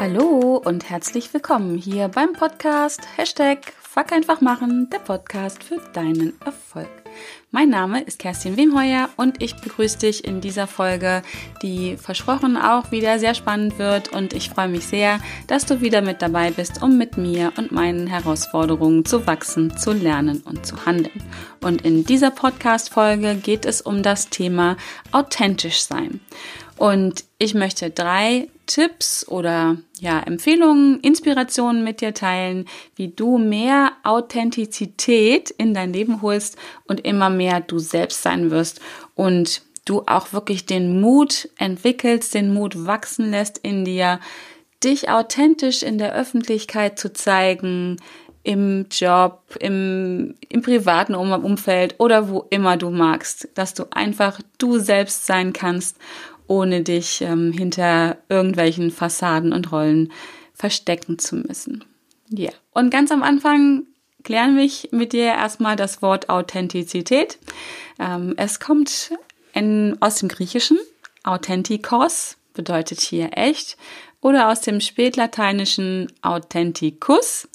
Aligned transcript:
Hallo 0.00 0.56
und 0.64 0.88
herzlich 0.88 1.34
willkommen 1.34 1.76
hier 1.76 2.08
beim 2.08 2.32
Podcast 2.32 3.02
Hashtag 3.18 3.74
Fuck 3.82 4.12
einfach 4.12 4.40
machen, 4.40 4.88
der 4.88 5.00
Podcast 5.00 5.62
für 5.62 5.76
deinen 5.92 6.32
Erfolg. 6.42 6.88
Mein 7.50 7.68
Name 7.68 8.02
ist 8.04 8.18
Kerstin 8.18 8.56
Wemheuer 8.56 9.10
und 9.18 9.42
ich 9.42 9.56
begrüße 9.56 9.98
dich 9.98 10.24
in 10.24 10.40
dieser 10.40 10.66
Folge, 10.66 11.20
die 11.62 11.98
versprochen 11.98 12.56
auch 12.56 12.90
wieder 12.92 13.18
sehr 13.18 13.34
spannend 13.34 13.78
wird 13.78 14.08
und 14.08 14.32
ich 14.32 14.48
freue 14.48 14.68
mich 14.68 14.86
sehr, 14.86 15.20
dass 15.48 15.66
du 15.66 15.82
wieder 15.82 16.00
mit 16.00 16.22
dabei 16.22 16.50
bist, 16.50 16.82
um 16.82 16.96
mit 16.96 17.18
mir 17.18 17.52
und 17.58 17.70
meinen 17.70 18.06
Herausforderungen 18.06 19.04
zu 19.04 19.26
wachsen, 19.26 19.76
zu 19.76 19.92
lernen 19.92 20.40
und 20.46 20.64
zu 20.64 20.86
handeln. 20.86 21.22
Und 21.60 21.82
in 21.82 22.06
dieser 22.06 22.30
Podcast-Folge 22.30 23.34
geht 23.34 23.66
es 23.66 23.82
um 23.82 24.02
das 24.02 24.30
Thema 24.30 24.78
authentisch 25.12 25.82
sein. 25.82 26.20
Und 26.78 27.24
ich 27.36 27.52
möchte 27.52 27.90
drei 27.90 28.48
Tipps 28.70 29.26
oder 29.26 29.78
ja, 29.98 30.20
Empfehlungen, 30.20 31.00
Inspirationen 31.00 31.82
mit 31.82 32.00
dir 32.00 32.14
teilen, 32.14 32.66
wie 32.94 33.08
du 33.08 33.36
mehr 33.36 33.90
Authentizität 34.04 35.50
in 35.50 35.74
dein 35.74 35.92
Leben 35.92 36.22
holst 36.22 36.56
und 36.86 37.00
immer 37.00 37.30
mehr 37.30 37.60
du 37.60 37.80
selbst 37.80 38.22
sein 38.22 38.52
wirst 38.52 38.80
und 39.16 39.62
du 39.84 40.04
auch 40.06 40.32
wirklich 40.32 40.66
den 40.66 41.00
Mut 41.00 41.48
entwickelst, 41.58 42.32
den 42.32 42.54
Mut 42.54 42.86
wachsen 42.86 43.32
lässt 43.32 43.58
in 43.58 43.84
dir, 43.84 44.20
dich 44.84 45.08
authentisch 45.08 45.82
in 45.82 45.98
der 45.98 46.14
Öffentlichkeit 46.14 46.96
zu 46.96 47.12
zeigen, 47.12 47.96
im 48.44 48.86
Job, 48.90 49.42
im, 49.58 50.34
im 50.48 50.62
privaten 50.62 51.14
Umfeld 51.14 51.96
oder 51.98 52.30
wo 52.30 52.46
immer 52.50 52.76
du 52.76 52.90
magst, 52.90 53.48
dass 53.54 53.74
du 53.74 53.84
einfach 53.90 54.40
du 54.58 54.78
selbst 54.78 55.26
sein 55.26 55.52
kannst 55.52 55.98
ohne 56.50 56.82
dich 56.82 57.20
ähm, 57.20 57.52
hinter 57.52 58.18
irgendwelchen 58.28 58.90
Fassaden 58.90 59.52
und 59.52 59.70
Rollen 59.70 60.12
verstecken 60.52 61.18
zu 61.20 61.36
müssen. 61.36 61.84
Ja, 62.28 62.50
und 62.72 62.90
ganz 62.90 63.12
am 63.12 63.22
Anfang 63.22 63.84
klären 64.24 64.56
wir 64.56 64.68
mit 64.90 65.12
dir 65.12 65.26
erstmal 65.26 65.76
das 65.76 66.02
Wort 66.02 66.28
Authentizität. 66.28 67.38
Ähm, 68.00 68.34
es 68.36 68.58
kommt 68.58 69.12
in, 69.54 69.96
aus 70.00 70.16
dem 70.16 70.28
Griechischen. 70.28 70.78
Authentikos 71.22 72.36
bedeutet 72.52 72.98
hier 73.00 73.30
echt 73.36 73.76
oder 74.20 74.48
aus 74.48 74.60
dem 74.60 74.80
spätlateinischen 74.80 76.12
Authenticus. 76.20 77.48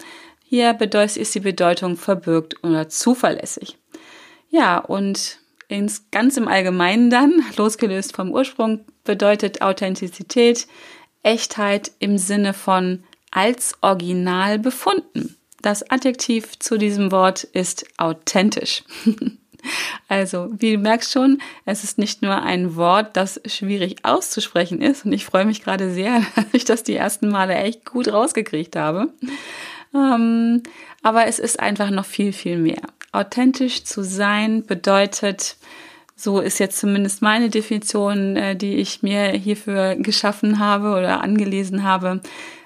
Hier 0.46 0.74
bedeutet, 0.74 1.18
ist 1.18 1.36
die 1.36 1.42
Bedeutung 1.42 1.98
verbürgt 1.98 2.64
oder 2.64 2.88
zuverlässig. 2.88 3.78
Ja, 4.50 4.78
und 4.78 5.40
ins 5.68 6.10
ganz 6.12 6.38
im 6.38 6.48
Allgemeinen 6.48 7.10
dann, 7.10 7.44
losgelöst 7.58 8.16
vom 8.16 8.32
Ursprung, 8.32 8.86
bedeutet 9.06 9.62
Authentizität 9.62 10.68
Echtheit 11.24 11.92
im 12.00 12.18
Sinne 12.18 12.54
von 12.54 13.04
als 13.32 13.76
Original 13.82 14.60
befunden. 14.60 15.36
Das 15.62 15.90
Adjektiv 15.90 16.60
zu 16.60 16.78
diesem 16.78 17.12
Wort 17.12 17.44
ist 17.44 17.86
authentisch. 17.98 18.84
Also, 20.08 20.50
wie 20.60 20.74
du 20.74 20.78
merkst 20.78 21.12
schon, 21.12 21.42
es 21.66 21.84
ist 21.84 21.98
nicht 21.98 22.22
nur 22.22 22.44
ein 22.44 22.76
Wort, 22.76 23.18
das 23.18 23.42
schwierig 23.48 23.96
auszusprechen 24.04 24.80
ist. 24.80 25.06
Und 25.06 25.12
ich 25.12 25.26
freue 25.26 25.46
mich 25.46 25.64
gerade 25.64 25.92
sehr, 25.92 26.22
dass 26.36 26.46
ich 26.54 26.66
das 26.66 26.84
die 26.84 26.96
ersten 26.96 27.30
Male 27.30 27.56
echt 27.56 27.84
gut 27.84 28.08
rausgekriegt 28.08 28.76
habe. 28.76 29.12
Ähm, 29.96 30.62
aber 31.02 31.26
es 31.26 31.40
ist 31.40 31.60
einfach 31.60 31.90
noch 31.90 32.06
viel, 32.06 32.34
viel 32.34 32.58
mehr. 32.58 32.82
Authentisch 33.12 33.86
zu 33.86 34.04
sein 34.04 34.66
bedeutet, 34.66 35.58
so 36.16 36.40
ist 36.40 36.60
jetzt 36.60 36.78
zumindest 36.78 37.22
meine 37.22 37.50
Definition, 37.50 38.38
äh, 38.38 38.56
die 38.56 38.76
ich 38.76 39.04
mir 39.04 39.32
hierfür 39.32 39.96
geschaffen 39.96 40.60
habe 40.60 40.92
oder 40.92 41.22
angelesen 41.22 41.84
habe. 41.84 42.22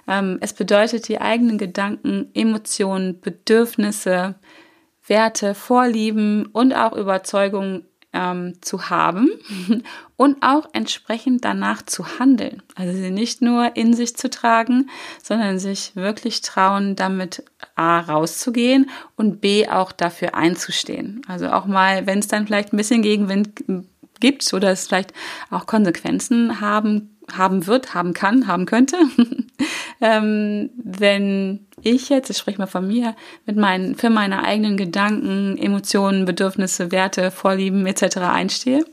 Ähm, 0.07 0.37
es 0.41 0.53
bedeutet, 0.53 1.07
die 1.07 1.19
eigenen 1.19 1.57
Gedanken, 1.57 2.29
Emotionen, 2.33 3.19
Bedürfnisse, 3.19 4.35
Werte, 5.07 5.55
Vorlieben 5.55 6.45
und 6.47 6.73
auch 6.73 6.93
Überzeugungen 6.93 7.88
ähm, 8.13 8.53
zu 8.61 8.89
haben 8.89 9.29
und 10.15 10.37
auch 10.41 10.67
entsprechend 10.73 11.45
danach 11.45 11.83
zu 11.83 12.19
handeln. 12.19 12.63
Also 12.75 12.97
sie 12.97 13.11
nicht 13.11 13.41
nur 13.41 13.75
in 13.75 13.93
sich 13.93 14.15
zu 14.15 14.29
tragen, 14.29 14.89
sondern 15.21 15.59
sich 15.59 15.95
wirklich 15.95 16.41
trauen, 16.41 16.95
damit 16.95 17.43
A 17.75 17.99
rauszugehen 17.99 18.89
und 19.15 19.41
B 19.41 19.67
auch 19.67 19.91
dafür 19.91 20.35
einzustehen. 20.35 21.21
Also 21.27 21.49
auch 21.49 21.65
mal, 21.65 22.07
wenn 22.07 22.19
es 22.19 22.27
dann 22.27 22.47
vielleicht 22.47 22.73
ein 22.73 22.77
bisschen 22.77 23.01
Gegenwind 23.01 23.63
gibt 24.19 24.53
oder 24.53 24.71
es 24.71 24.87
vielleicht 24.87 25.13
auch 25.49 25.65
Konsequenzen 25.65 26.61
haben 26.61 27.15
haben 27.37 27.67
wird, 27.67 27.93
haben 27.93 28.13
kann, 28.13 28.47
haben 28.47 28.65
könnte, 28.65 28.97
ähm, 30.01 30.69
wenn 30.77 31.67
ich 31.81 32.09
jetzt, 32.09 32.29
ich 32.29 32.37
spreche 32.37 32.57
mal 32.57 32.67
von 32.67 32.87
mir, 32.87 33.15
mit 33.45 33.55
meinen, 33.55 33.95
für 33.95 34.09
meine 34.09 34.43
eigenen 34.43 34.77
Gedanken, 34.77 35.57
Emotionen, 35.57 36.25
Bedürfnisse, 36.25 36.91
Werte, 36.91 37.31
Vorlieben 37.31 37.85
etc. 37.85 38.17
einstehe. 38.17 38.85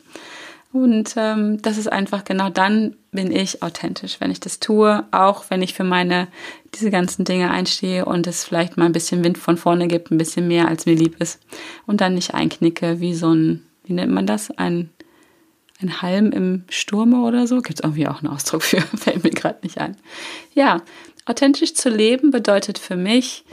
Und 0.72 1.14
ähm, 1.16 1.62
das 1.62 1.78
ist 1.78 1.90
einfach 1.90 2.24
genau 2.24 2.50
dann 2.50 2.96
bin 3.10 3.32
ich 3.32 3.62
authentisch, 3.62 4.20
wenn 4.20 4.30
ich 4.30 4.40
das 4.40 4.60
tue, 4.60 5.04
auch 5.10 5.46
wenn 5.48 5.62
ich 5.62 5.72
für 5.72 5.84
meine 5.84 6.28
diese 6.74 6.90
ganzen 6.90 7.24
Dinge 7.24 7.50
einstehe 7.50 8.04
und 8.04 8.26
es 8.26 8.44
vielleicht 8.44 8.76
mal 8.76 8.84
ein 8.84 8.92
bisschen 8.92 9.24
Wind 9.24 9.38
von 9.38 9.56
vorne 9.56 9.88
gibt, 9.88 10.10
ein 10.10 10.18
bisschen 10.18 10.46
mehr 10.48 10.68
als 10.68 10.84
mir 10.84 10.94
lieb 10.94 11.16
ist 11.18 11.40
und 11.86 12.02
dann 12.02 12.14
nicht 12.14 12.34
einknicke 12.34 13.00
wie 13.00 13.14
so 13.14 13.32
ein, 13.32 13.64
wie 13.84 13.94
nennt 13.94 14.12
man 14.12 14.26
das, 14.26 14.50
ein 14.50 14.90
ein 15.80 16.02
Halm 16.02 16.32
im 16.32 16.64
Sturme 16.68 17.22
oder 17.22 17.46
so. 17.46 17.60
Gibt 17.60 17.80
es 17.80 17.84
irgendwie 17.84 18.08
auch 18.08 18.22
einen 18.22 18.32
Ausdruck 18.32 18.62
für, 18.62 18.80
fällt 18.96 19.24
mir 19.24 19.30
gerade 19.30 19.58
nicht 19.62 19.78
ein. 19.78 19.96
Ja, 20.54 20.82
authentisch 21.26 21.74
zu 21.74 21.90
leben 21.90 22.30
bedeutet 22.30 22.78
für 22.78 22.96
mich, 22.96 23.44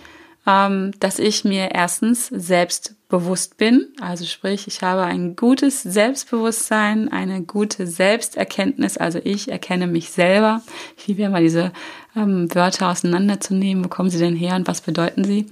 ähm, 0.45 0.91
dass 0.99 1.19
ich 1.19 1.45
mir 1.45 1.71
erstens 1.73 2.27
selbstbewusst 2.27 3.57
bin. 3.57 3.87
Also 4.01 4.25
sprich, 4.25 4.67
ich 4.67 4.81
habe 4.81 5.03
ein 5.03 5.35
gutes 5.35 5.83
Selbstbewusstsein, 5.83 7.09
eine 7.09 7.43
gute 7.43 7.87
Selbsterkenntnis. 7.87 8.97
Also 8.97 9.19
ich 9.23 9.49
erkenne 9.51 9.87
mich 9.87 10.09
selber. 10.09 10.61
Ich 10.97 11.07
liebe 11.07 11.21
ja 11.21 11.29
mal 11.29 11.43
diese 11.43 11.71
ähm, 12.15 12.53
Wörter 12.53 12.89
auseinanderzunehmen. 12.89 13.85
Wo 13.85 13.89
kommen 13.89 14.09
sie 14.09 14.19
denn 14.19 14.35
her 14.35 14.55
und 14.55 14.67
was 14.67 14.81
bedeuten 14.81 15.23
sie? 15.23 15.47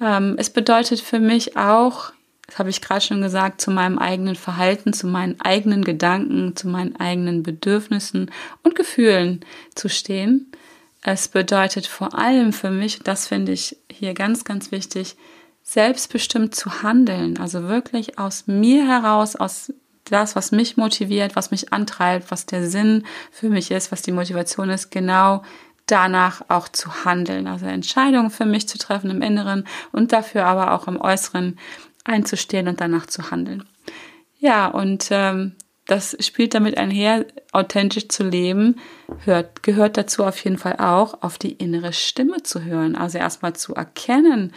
Ähm, 0.00 0.36
es 0.38 0.50
bedeutet 0.50 1.00
für 1.00 1.20
mich 1.20 1.56
auch, 1.56 2.12
das 2.52 2.58
habe 2.58 2.68
ich 2.68 2.82
gerade 2.82 3.00
schon 3.00 3.22
gesagt, 3.22 3.62
zu 3.62 3.70
meinem 3.70 3.98
eigenen 3.98 4.36
Verhalten, 4.36 4.92
zu 4.92 5.06
meinen 5.06 5.40
eigenen 5.40 5.84
Gedanken, 5.84 6.54
zu 6.54 6.68
meinen 6.68 6.96
eigenen 6.96 7.42
Bedürfnissen 7.42 8.30
und 8.62 8.74
Gefühlen 8.74 9.40
zu 9.74 9.88
stehen. 9.88 10.52
Es 11.00 11.28
bedeutet 11.28 11.86
vor 11.86 12.14
allem 12.14 12.52
für 12.52 12.68
mich, 12.68 12.98
das 12.98 13.26
finde 13.26 13.52
ich 13.52 13.78
hier 13.90 14.12
ganz, 14.12 14.44
ganz 14.44 14.70
wichtig, 14.70 15.16
selbstbestimmt 15.62 16.54
zu 16.54 16.82
handeln. 16.82 17.38
Also 17.38 17.68
wirklich 17.68 18.18
aus 18.18 18.46
mir 18.46 18.86
heraus, 18.86 19.34
aus 19.34 19.72
das, 20.04 20.36
was 20.36 20.52
mich 20.52 20.76
motiviert, 20.76 21.34
was 21.34 21.52
mich 21.52 21.72
antreibt, 21.72 22.30
was 22.30 22.44
der 22.44 22.68
Sinn 22.68 23.06
für 23.30 23.48
mich 23.48 23.70
ist, 23.70 23.92
was 23.92 24.02
die 24.02 24.12
Motivation 24.12 24.68
ist, 24.68 24.90
genau 24.90 25.42
danach 25.86 26.42
auch 26.48 26.68
zu 26.68 27.04
handeln. 27.04 27.46
Also 27.46 27.66
Entscheidungen 27.66 28.30
für 28.30 28.46
mich 28.46 28.68
zu 28.68 28.78
treffen 28.78 29.10
im 29.10 29.22
Inneren 29.22 29.66
und 29.90 30.12
dafür 30.12 30.44
aber 30.46 30.72
auch 30.72 30.86
im 30.86 31.00
Äußeren 31.00 31.58
einzustehen 32.04 32.68
und 32.68 32.80
danach 32.80 33.06
zu 33.06 33.30
handeln. 33.30 33.64
Ja, 34.38 34.68
und 34.68 35.08
ähm, 35.10 35.52
das 35.86 36.16
spielt 36.20 36.54
damit 36.54 36.78
einher, 36.78 37.26
authentisch 37.52 38.08
zu 38.08 38.24
leben, 38.24 38.76
hört, 39.24 39.62
gehört 39.62 39.96
dazu 39.96 40.24
auf 40.24 40.42
jeden 40.44 40.58
Fall 40.58 40.76
auch, 40.78 41.22
auf 41.22 41.38
die 41.38 41.52
innere 41.52 41.92
Stimme 41.92 42.42
zu 42.42 42.64
hören. 42.64 42.96
Also 42.96 43.18
erstmal 43.18 43.54
zu 43.54 43.74
erkennen, 43.74 44.52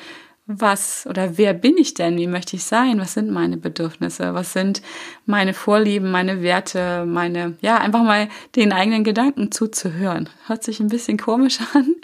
was 0.47 1.07
oder 1.09 1.37
wer 1.37 1.53
bin 1.53 1.77
ich 1.77 1.95
denn? 1.95 2.17
Wie 2.17 2.27
möchte 2.27 2.55
ich 2.55 2.63
sein? 2.63 2.99
Was 2.99 3.15
sind 3.15 3.31
meine 3.31 3.57
Bedürfnisse? 3.57 4.35
Was 4.35 4.53
sind 4.53 4.83
meine 5.25 5.55
Vorlieben, 5.55 6.11
meine 6.11 6.43
Werte, 6.43 7.05
meine, 7.07 7.57
ja, 7.61 7.79
einfach 7.79 8.03
mal 8.03 8.29
den 8.55 8.71
eigenen 8.71 9.03
Gedanken 9.03 9.51
zuzuhören. 9.51 10.29
Hört 10.45 10.63
sich 10.63 10.79
ein 10.79 10.89
bisschen 10.89 11.17
komisch 11.17 11.59
an, 11.73 11.95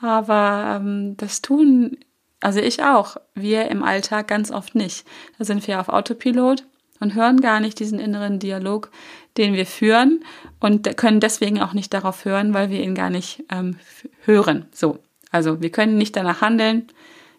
aber 0.00 0.80
ähm, 0.80 1.16
das 1.18 1.42
tun 1.42 1.98
also 2.42 2.60
ich 2.60 2.82
auch. 2.82 3.16
Wir 3.34 3.70
im 3.70 3.82
Alltag 3.82 4.28
ganz 4.28 4.50
oft 4.50 4.74
nicht. 4.74 5.06
Da 5.38 5.44
sind 5.44 5.66
wir 5.66 5.80
auf 5.80 5.88
Autopilot 5.88 6.64
und 7.00 7.14
hören 7.14 7.40
gar 7.40 7.60
nicht 7.60 7.78
diesen 7.78 7.98
inneren 7.98 8.40
Dialog, 8.40 8.90
den 9.36 9.54
wir 9.54 9.64
führen 9.64 10.24
und 10.60 10.96
können 10.96 11.20
deswegen 11.20 11.62
auch 11.62 11.72
nicht 11.72 11.94
darauf 11.94 12.24
hören, 12.24 12.52
weil 12.52 12.68
wir 12.68 12.82
ihn 12.82 12.94
gar 12.94 13.10
nicht 13.10 13.44
ähm, 13.50 13.76
hören. 14.24 14.66
So. 14.72 14.98
Also 15.30 15.62
wir 15.62 15.70
können 15.70 15.96
nicht 15.96 16.16
danach 16.16 16.42
handeln. 16.42 16.88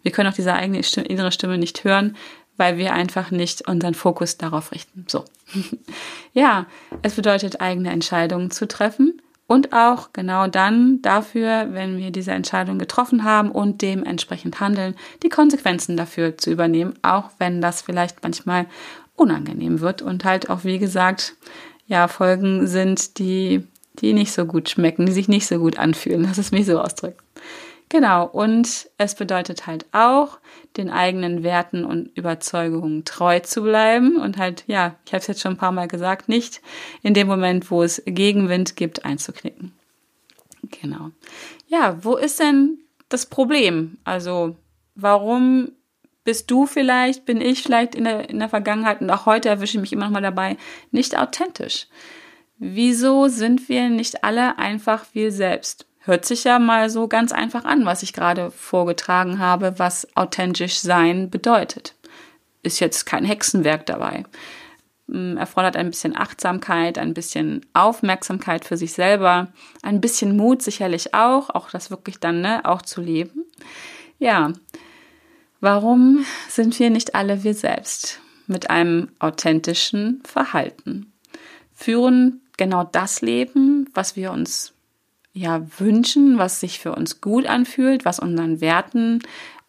Wir 0.01 0.11
können 0.11 0.29
auch 0.29 0.35
diese 0.35 0.53
eigene 0.53 0.83
Stimme, 0.83 1.07
innere 1.07 1.31
Stimme 1.31 1.57
nicht 1.57 1.83
hören, 1.83 2.15
weil 2.55 2.77
wir 2.77 2.93
einfach 2.93 3.29
nicht 3.29 3.67
unseren 3.67 3.93
Fokus 3.93 4.37
darauf 4.37 4.71
richten. 4.71 5.05
So. 5.07 5.25
ja, 6.33 6.65
es 7.01 7.15
bedeutet 7.15 7.61
eigene 7.61 7.91
Entscheidungen 7.91 8.51
zu 8.51 8.67
treffen 8.67 9.21
und 9.53 9.71
auch 9.71 10.13
genau 10.13 10.47
dann 10.47 11.01
dafür, 11.03 11.67
wenn 11.71 11.97
wir 11.97 12.09
diese 12.09 12.31
Entscheidung 12.31 12.79
getroffen 12.79 13.23
haben 13.23 13.51
und 13.51 13.83
dementsprechend 13.83 14.59
handeln, 14.59 14.95
die 15.21 15.29
Konsequenzen 15.29 15.95
dafür 15.95 16.37
zu 16.39 16.49
übernehmen, 16.49 16.95
auch 17.03 17.29
wenn 17.37 17.61
das 17.61 17.83
vielleicht 17.83 18.23
manchmal 18.23 18.65
unangenehm 19.15 19.79
wird 19.79 20.01
und 20.01 20.25
halt 20.25 20.49
auch, 20.49 20.63
wie 20.63 20.79
gesagt, 20.79 21.35
ja, 21.85 22.07
Folgen 22.07 22.65
sind, 22.65 23.19
die 23.19 23.67
die 23.99 24.13
nicht 24.13 24.31
so 24.31 24.45
gut 24.45 24.69
schmecken, 24.69 25.05
die 25.05 25.11
sich 25.11 25.27
nicht 25.27 25.45
so 25.45 25.59
gut 25.59 25.77
anfühlen, 25.77 26.23
dass 26.27 26.39
es 26.39 26.51
mich 26.51 26.65
so 26.65 26.79
ausdrückt. 26.79 27.21
Genau, 27.93 28.25
und 28.25 28.89
es 28.97 29.13
bedeutet 29.13 29.67
halt 29.67 29.85
auch, 29.91 30.39
den 30.77 30.89
eigenen 30.89 31.43
Werten 31.43 31.85
und 31.85 32.07
Überzeugungen 32.17 33.05
treu 33.05 33.39
zu 33.41 33.61
bleiben 33.61 34.15
und 34.15 34.39
halt, 34.39 34.63
ja, 34.65 34.95
ich 35.05 35.13
habe 35.13 35.21
es 35.21 35.27
jetzt 35.27 35.41
schon 35.41 35.51
ein 35.51 35.57
paar 35.59 35.71
Mal 35.71 35.87
gesagt, 35.87 36.27
nicht 36.27 36.63
in 37.03 37.13
dem 37.13 37.27
Moment, 37.27 37.69
wo 37.69 37.83
es 37.83 38.01
Gegenwind 38.07 38.77
gibt, 38.77 39.05
einzuknicken. 39.05 39.73
Genau. 40.81 41.11
Ja, 41.67 42.03
wo 42.03 42.15
ist 42.15 42.39
denn 42.39 42.79
das 43.09 43.27
Problem? 43.27 43.99
Also, 44.05 44.55
warum 44.95 45.73
bist 46.23 46.49
du 46.49 46.65
vielleicht, 46.65 47.25
bin 47.25 47.41
ich 47.41 47.61
vielleicht 47.61 47.93
in 47.93 48.05
der, 48.05 48.27
in 48.27 48.39
der 48.39 48.49
Vergangenheit 48.49 49.01
und 49.01 49.11
auch 49.11 49.27
heute 49.27 49.49
erwische 49.49 49.77
ich 49.77 49.81
mich 49.81 49.93
immer 49.93 50.05
noch 50.05 50.13
mal 50.13 50.21
dabei, 50.23 50.57
nicht 50.89 51.15
authentisch? 51.15 51.85
Wieso 52.57 53.27
sind 53.27 53.69
wir 53.69 53.89
nicht 53.89 54.23
alle 54.23 54.57
einfach 54.57 55.05
wir 55.13 55.31
selbst? 55.31 55.85
Hört 56.05 56.25
sich 56.25 56.43
ja 56.43 56.59
mal 56.59 56.89
so 56.89 57.07
ganz 57.07 57.31
einfach 57.31 57.63
an, 57.63 57.85
was 57.85 58.03
ich 58.03 58.11
gerade 58.11 58.51
vorgetragen 58.51 59.39
habe, 59.39 59.79
was 59.79 60.05
authentisch 60.17 60.79
sein 60.79 61.29
bedeutet. 61.29 61.95
Ist 62.61 62.81
jetzt 62.81 63.05
kein 63.05 63.23
Hexenwerk 63.23 63.85
dabei. 63.85 64.25
Hm, 65.09 65.37
erfordert 65.37 65.77
ein 65.77 65.89
bisschen 65.89 66.17
Achtsamkeit, 66.17 66.97
ein 66.97 67.13
bisschen 67.13 67.65
Aufmerksamkeit 67.73 68.65
für 68.65 68.75
sich 68.75 68.91
selber, 68.91 69.53
ein 69.81 70.01
bisschen 70.01 70.35
Mut 70.35 70.61
sicherlich 70.61 71.13
auch, 71.13 71.49
auch 71.49 71.69
das 71.69 71.89
wirklich 71.89 72.19
dann 72.19 72.41
ne, 72.41 72.65
auch 72.65 72.81
zu 72.81 72.99
leben. 72.99 73.45
Ja, 74.19 74.51
warum 75.61 76.25
sind 76.49 76.77
wir 76.79 76.89
nicht 76.89 77.15
alle 77.15 77.45
wir 77.45 77.53
selbst 77.53 78.19
mit 78.47 78.69
einem 78.69 79.07
authentischen 79.19 80.21
Verhalten? 80.25 81.13
Führen 81.73 82.41
genau 82.57 82.83
das 82.83 83.21
Leben, 83.21 83.89
was 83.93 84.17
wir 84.17 84.31
uns 84.33 84.72
ja 85.33 85.65
wünschen, 85.79 86.37
was 86.37 86.59
sich 86.59 86.79
für 86.79 86.95
uns 86.95 87.21
gut 87.21 87.45
anfühlt, 87.45 88.05
was 88.05 88.19
unseren 88.19 88.61
Werten, 88.61 89.19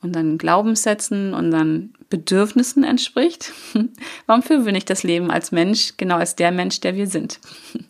unseren 0.02 0.38
Glaubenssätzen, 0.38 1.34
unseren 1.34 1.94
Bedürfnissen 2.11 2.84
entspricht. 2.84 3.52
Warum 4.26 4.43
führen 4.43 4.66
wir 4.66 4.72
nicht 4.72 4.90
das 4.90 5.02
Leben 5.02 5.31
als 5.31 5.50
Mensch, 5.50 5.94
genau 5.96 6.16
als 6.16 6.37
der 6.37 6.52
Mensch, 6.52 6.81
der 6.81 6.94
wir 6.94 7.06
sind? 7.06 7.40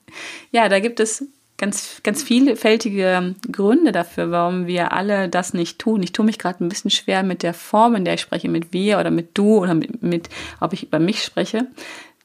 Ja, 0.52 0.68
da 0.68 0.78
gibt 0.78 1.00
es 1.00 1.26
ganz, 1.58 2.00
ganz 2.04 2.22
vielfältige 2.22 3.34
Gründe 3.50 3.90
dafür, 3.90 4.30
warum 4.30 4.68
wir 4.68 4.92
alle 4.92 5.28
das 5.28 5.54
nicht 5.54 5.80
tun. 5.80 6.04
Ich 6.04 6.12
tue 6.12 6.24
mich 6.24 6.38
gerade 6.38 6.64
ein 6.64 6.68
bisschen 6.68 6.92
schwer 6.92 7.24
mit 7.24 7.42
der 7.42 7.52
Form, 7.52 7.96
in 7.96 8.04
der 8.04 8.14
ich 8.14 8.20
spreche, 8.20 8.48
mit 8.48 8.72
wir 8.72 9.00
oder 9.00 9.10
mit 9.10 9.36
du 9.36 9.58
oder 9.58 9.74
mit, 9.74 10.02
mit 10.04 10.28
ob 10.60 10.72
ich 10.72 10.84
über 10.84 11.00
mich 11.00 11.24
spreche. 11.24 11.66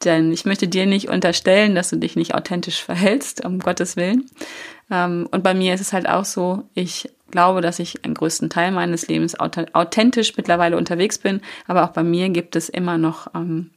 Denn 0.04 0.32
ich 0.32 0.46
möchte 0.46 0.68
dir 0.68 0.86
nicht 0.86 1.10
unterstellen, 1.10 1.76
dass 1.76 1.90
du 1.90 1.98
dich 1.98 2.16
nicht 2.16 2.34
authentisch 2.36 2.82
verhältst, 2.84 3.44
um 3.44 3.60
Gottes 3.60 3.98
Willen. 3.98 4.30
Ähm, 4.90 5.28
und 5.32 5.44
bei 5.44 5.54
mir 5.54 5.74
ist 5.74 5.82
es 5.82 5.94
halt 5.94 6.08
auch 6.08 6.26
so, 6.26 6.64
ich 6.74 7.10
glaube, 7.32 7.62
dass 7.62 7.80
ich 7.80 8.04
einen 8.06 8.14
größten 8.14 8.50
Teil 8.50 8.72
meines 8.72 9.08
Lebens 9.08 9.40
authentisch 9.40 10.36
mittlerweile 10.38 10.78
unterwegs 10.78 11.18
bin, 11.18 11.42
aber 11.68 11.84
auch 11.84 11.90
bei 11.90 12.04
mir 12.04 12.30
gibt 12.30 12.56
es 12.56 12.70
immer 12.70 12.98
noch 12.98 13.28
ähm, 13.36 13.72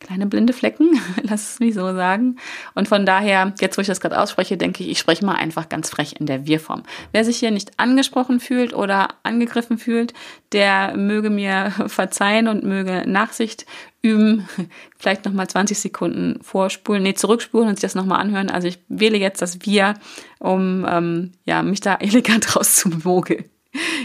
kleine 0.00 0.26
blinde 0.26 0.52
Flecken, 0.52 1.00
lass 1.22 1.52
es 1.52 1.60
mich 1.60 1.74
so 1.74 1.92
sagen. 1.94 2.36
Und 2.74 2.88
von 2.88 3.06
daher, 3.06 3.54
jetzt 3.60 3.76
wo 3.76 3.80
ich 3.80 3.86
das 3.86 4.00
gerade 4.00 4.20
ausspreche, 4.20 4.56
denke 4.56 4.82
ich, 4.84 4.90
ich 4.90 4.98
spreche 4.98 5.24
mal 5.24 5.34
einfach 5.34 5.68
ganz 5.68 5.90
frech 5.90 6.16
in 6.18 6.26
der 6.26 6.46
Wir-Form. 6.46 6.82
Wer 7.12 7.24
sich 7.24 7.38
hier 7.38 7.50
nicht 7.50 7.78
angesprochen 7.78 8.40
fühlt 8.40 8.74
oder 8.74 9.08
angegriffen 9.22 9.78
fühlt, 9.78 10.14
der 10.52 10.96
möge 10.96 11.30
mir 11.30 11.72
verzeihen 11.86 12.48
und 12.48 12.64
möge 12.64 13.04
Nachsicht 13.06 13.66
üben, 14.02 14.46
vielleicht 14.98 15.24
nochmal 15.24 15.48
20 15.48 15.78
Sekunden 15.78 16.38
vorspulen, 16.42 17.02
nee, 17.02 17.14
zurückspulen 17.14 17.68
und 17.68 17.76
sich 17.76 17.82
das 17.82 17.94
nochmal 17.94 18.20
anhören. 18.20 18.50
Also 18.50 18.68
ich 18.68 18.78
wähle 18.88 19.18
jetzt 19.18 19.42
das 19.42 19.64
Wir, 19.64 19.94
um 20.38 20.86
ähm, 20.88 21.32
ja, 21.44 21.62
mich 21.62 21.80
da 21.80 21.96
elegant 21.96 22.54
rauszumogeln. 22.54 23.44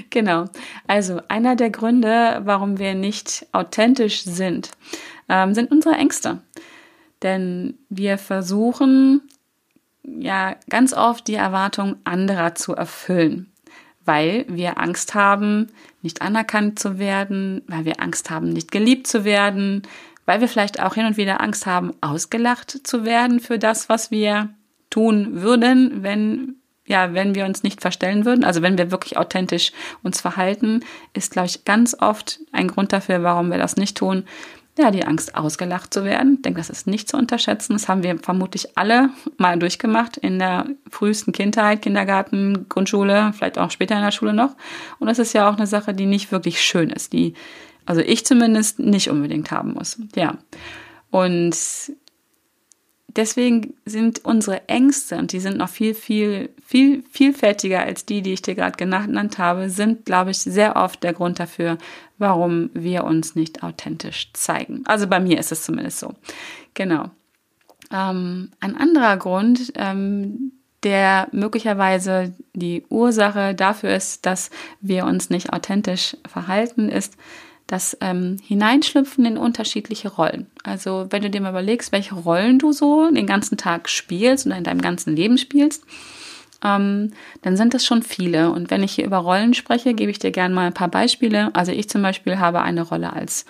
genau. 0.09 0.45
Also 0.87 1.21
einer 1.27 1.55
der 1.55 1.69
Gründe, 1.69 2.41
warum 2.43 2.79
wir 2.79 2.95
nicht 2.95 3.45
authentisch 3.51 4.23
sind, 4.23 4.71
ähm, 5.29 5.53
sind 5.53 5.71
unsere 5.71 5.95
Ängste. 5.95 6.41
Denn 7.21 7.77
wir 7.89 8.17
versuchen 8.17 9.21
ja 10.03 10.55
ganz 10.69 10.93
oft 10.93 11.27
die 11.27 11.35
Erwartung 11.35 11.97
anderer 12.03 12.55
zu 12.55 12.75
erfüllen, 12.75 13.51
weil 14.05 14.45
wir 14.47 14.79
Angst 14.79 15.13
haben, 15.13 15.67
nicht 16.01 16.21
anerkannt 16.21 16.79
zu 16.79 16.97
werden, 16.97 17.61
weil 17.67 17.85
wir 17.85 18.01
Angst 18.01 18.29
haben, 18.29 18.49
nicht 18.49 18.71
geliebt 18.71 19.07
zu 19.07 19.23
werden, 19.25 19.83
weil 20.25 20.41
wir 20.41 20.47
vielleicht 20.47 20.81
auch 20.81 20.95
hin 20.95 21.05
und 21.05 21.17
wieder 21.17 21.41
Angst 21.41 21.65
haben, 21.65 21.93
ausgelacht 22.01 22.87
zu 22.87 23.05
werden 23.05 23.39
für 23.39 23.59
das, 23.59 23.89
was 23.89 24.11
wir 24.11 24.49
tun 24.89 25.41
würden, 25.41 26.03
wenn 26.03 26.55
ja, 26.89 27.13
wenn 27.13 27.35
wir 27.35 27.45
uns 27.45 27.61
nicht 27.61 27.81
verstellen 27.81 28.25
würden, 28.25 28.43
also 28.43 28.63
wenn 28.63 28.79
wir 28.79 28.89
wirklich 28.89 29.15
authentisch 29.15 29.71
uns 30.01 30.21
verhalten, 30.21 30.79
ist, 31.13 31.31
glaube 31.31 31.47
ich, 31.47 31.63
ganz 31.63 31.95
oft 31.99 32.39
ein 32.51 32.67
Grund 32.67 32.91
dafür, 32.91 33.21
warum 33.21 33.51
wir 33.51 33.59
das 33.59 33.75
nicht 33.75 33.95
tun, 33.95 34.23
ja, 34.79 34.91
die 34.91 35.05
Angst, 35.05 35.35
ausgelacht 35.35 35.93
zu 35.93 36.05
werden. 36.05 36.35
Ich 36.35 36.41
denke, 36.41 36.59
das 36.59 36.69
ist 36.69 36.87
nicht 36.87 37.09
zu 37.09 37.17
unterschätzen. 37.17 37.73
Das 37.73 37.89
haben 37.89 38.01
wir 38.01 38.17
vermutlich 38.17 38.77
alle 38.77 39.09
mal 39.37 39.59
durchgemacht 39.59 40.15
in 40.17 40.39
der 40.39 40.67
frühesten 40.89 41.33
Kindheit, 41.33 41.81
Kindergarten, 41.81 42.67
Grundschule, 42.69 43.33
vielleicht 43.35 43.57
auch 43.57 43.71
später 43.71 43.95
in 43.95 44.03
der 44.03 44.11
Schule 44.11 44.33
noch. 44.33 44.55
Und 44.99 45.07
das 45.07 45.19
ist 45.19 45.33
ja 45.33 45.49
auch 45.49 45.57
eine 45.57 45.67
Sache, 45.67 45.93
die 45.93 46.05
nicht 46.05 46.31
wirklich 46.31 46.61
schön 46.61 46.89
ist, 46.91 47.11
die, 47.11 47.33
also 47.85 48.01
ich 48.01 48.25
zumindest 48.25 48.79
nicht 48.79 49.09
unbedingt 49.09 49.51
haben 49.51 49.73
muss. 49.73 49.99
Ja. 50.15 50.37
Und 51.11 51.57
deswegen 53.15 53.73
sind 53.85 54.23
unsere 54.25 54.67
Ängste, 54.67 55.17
und 55.17 55.31
die 55.31 55.39
sind 55.39 55.57
noch 55.57 55.69
viel, 55.69 55.93
viel, 55.93 56.49
viel 56.63 57.03
vielfältiger 57.11 57.81
als 57.81 58.05
die, 58.05 58.21
die 58.21 58.33
ich 58.33 58.41
dir 58.41 58.55
gerade 58.55 58.77
genannt 58.77 59.37
habe, 59.37 59.69
sind, 59.69 60.05
glaube 60.05 60.31
ich, 60.31 60.39
sehr 60.39 60.75
oft 60.75 61.03
der 61.03 61.13
Grund 61.13 61.39
dafür, 61.39 61.77
warum 62.17 62.69
wir 62.73 63.03
uns 63.03 63.35
nicht 63.35 63.63
authentisch 63.63 64.31
zeigen. 64.33 64.83
Also 64.85 65.07
bei 65.07 65.19
mir 65.19 65.39
ist 65.39 65.51
es 65.51 65.63
zumindest 65.63 65.99
so. 65.99 66.13
Genau. 66.73 67.09
Ähm, 67.91 68.51
ein 68.59 68.75
anderer 68.77 69.17
Grund, 69.17 69.73
ähm, 69.75 70.51
der 70.83 71.27
möglicherweise 71.31 72.33
die 72.53 72.85
Ursache 72.89 73.53
dafür 73.53 73.95
ist, 73.95 74.25
dass 74.25 74.49
wir 74.79 75.05
uns 75.05 75.29
nicht 75.29 75.51
authentisch 75.51 76.15
verhalten, 76.27 76.89
ist, 76.89 77.17
das 77.71 77.95
ähm, 78.01 78.37
Hineinschlüpfen 78.45 79.25
in 79.25 79.37
unterschiedliche 79.37 80.09
Rollen. 80.09 80.47
Also 80.63 81.07
wenn 81.11 81.21
du 81.21 81.29
dir 81.29 81.39
mal 81.39 81.51
überlegst, 81.51 81.91
welche 81.91 82.15
Rollen 82.15 82.57
du 82.57 82.71
so 82.71 83.09
den 83.11 83.27
ganzen 83.27 83.57
Tag 83.57 83.89
spielst 83.89 84.47
oder 84.47 84.57
in 84.57 84.63
deinem 84.63 84.81
ganzen 84.81 85.15
Leben 85.15 85.37
spielst, 85.37 85.83
ähm, 86.63 87.13
dann 87.41 87.55
sind 87.55 87.73
das 87.73 87.85
schon 87.85 88.01
viele. 88.01 88.51
Und 88.51 88.71
wenn 88.71 88.83
ich 88.83 88.93
hier 88.93 89.05
über 89.05 89.17
Rollen 89.17 89.53
spreche, 89.53 89.93
gebe 89.93 90.11
ich 90.11 90.19
dir 90.19 90.31
gerne 90.31 90.53
mal 90.53 90.67
ein 90.67 90.73
paar 90.73 90.89
Beispiele. 90.89 91.51
Also 91.53 91.71
ich 91.71 91.89
zum 91.89 92.01
Beispiel 92.01 92.39
habe 92.39 92.61
eine 92.61 92.81
Rolle 92.81 93.13
als, 93.13 93.45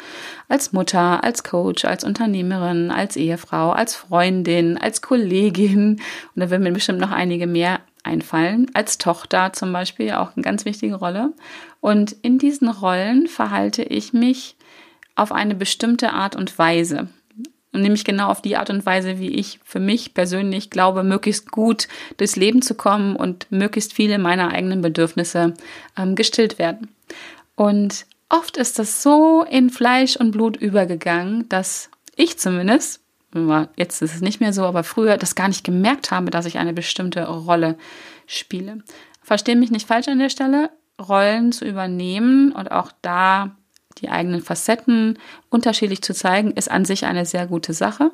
als 0.48 0.74
Mutter, 0.74 1.24
als 1.24 1.44
Coach, 1.44 1.86
als 1.86 2.04
Unternehmerin, 2.04 2.92
als 2.92 3.16
Ehefrau, 3.16 3.72
als 3.72 3.96
Freundin, 3.96 4.78
als 4.78 5.02
Kollegin. 5.02 6.02
Und 6.36 6.40
da 6.40 6.50
werden 6.50 6.64
mir 6.64 6.74
bestimmt 6.74 7.00
noch 7.00 7.12
einige 7.12 7.48
mehr 7.48 7.80
einfallen. 8.04 8.68
Als 8.74 8.98
Tochter 8.98 9.54
zum 9.54 9.74
Beispiel 9.74 10.12
auch 10.12 10.36
eine 10.36 10.44
ganz 10.44 10.66
wichtige 10.66 10.96
Rolle. 10.96 11.34
Und 11.82 12.16
in 12.22 12.38
diesen 12.38 12.70
Rollen 12.70 13.28
verhalte 13.28 13.84
ich 13.84 14.14
mich 14.14 14.56
auf 15.16 15.32
eine 15.32 15.56
bestimmte 15.56 16.14
Art 16.14 16.36
und 16.36 16.58
Weise. 16.58 17.10
Nämlich 17.72 18.04
genau 18.04 18.30
auf 18.30 18.42
die 18.42 18.58
Art 18.58 18.70
und 18.72 18.86
Weise, 18.86 19.20
wie 19.20 19.30
ich 19.30 19.60
für 19.64 19.80
mich 19.80 20.14
persönlich 20.14 20.70
glaube, 20.70 21.04
möglichst 21.04 21.52
gut 21.52 21.88
durchs 22.18 22.36
Leben 22.36 22.62
zu 22.62 22.74
kommen 22.74 23.16
und 23.16 23.52
möglichst 23.52 23.94
viele 23.94 24.18
meiner 24.18 24.52
eigenen 24.52 24.82
Bedürfnisse 24.82 25.54
ähm, 25.96 26.16
gestillt 26.16 26.58
werden. 26.58 26.90
Und 27.56 28.06
oft 28.30 28.58
ist 28.58 28.80
das 28.80 29.04
so 29.04 29.44
in 29.44 29.70
Fleisch 29.70 30.16
und 30.16 30.32
Blut 30.32 30.58
übergegangen, 30.58 31.48
dass 31.50 31.90
ich 32.16 32.40
zumindest, 32.40 33.02
jetzt 33.76 34.02
ist 34.02 34.16
es 34.16 34.22
nicht 34.22 34.40
mehr 34.40 34.54
so, 34.54 34.64
aber 34.64 34.84
früher 34.84 35.18
das 35.18 35.36
gar 35.36 35.48
nicht 35.48 35.64
gemerkt 35.64 36.12
habe, 36.12 36.32
dass 36.32 36.46
ich 36.46 36.58
eine 36.58 36.74
bestimmte 36.74 37.28
Rolle 37.28 37.78
spiele. 38.26 38.80
Verstehe 39.22 39.56
mich 39.56 39.72
nicht 39.72 39.88
falsch 39.88 40.08
an 40.08 40.20
der 40.20 40.30
Stelle. 40.30 40.72
Rollen 41.00 41.52
zu 41.52 41.66
übernehmen 41.66 42.52
und 42.52 42.72
auch 42.72 42.92
da 43.02 43.56
die 44.02 44.10
eigenen 44.10 44.42
Facetten 44.42 45.18
unterschiedlich 45.50 46.02
zu 46.02 46.14
zeigen, 46.14 46.52
ist 46.52 46.72
an 46.72 46.86
sich 46.86 47.06
eine 47.06 47.26
sehr 47.26 47.48
gute 47.48 47.74
Sache. 47.74 48.12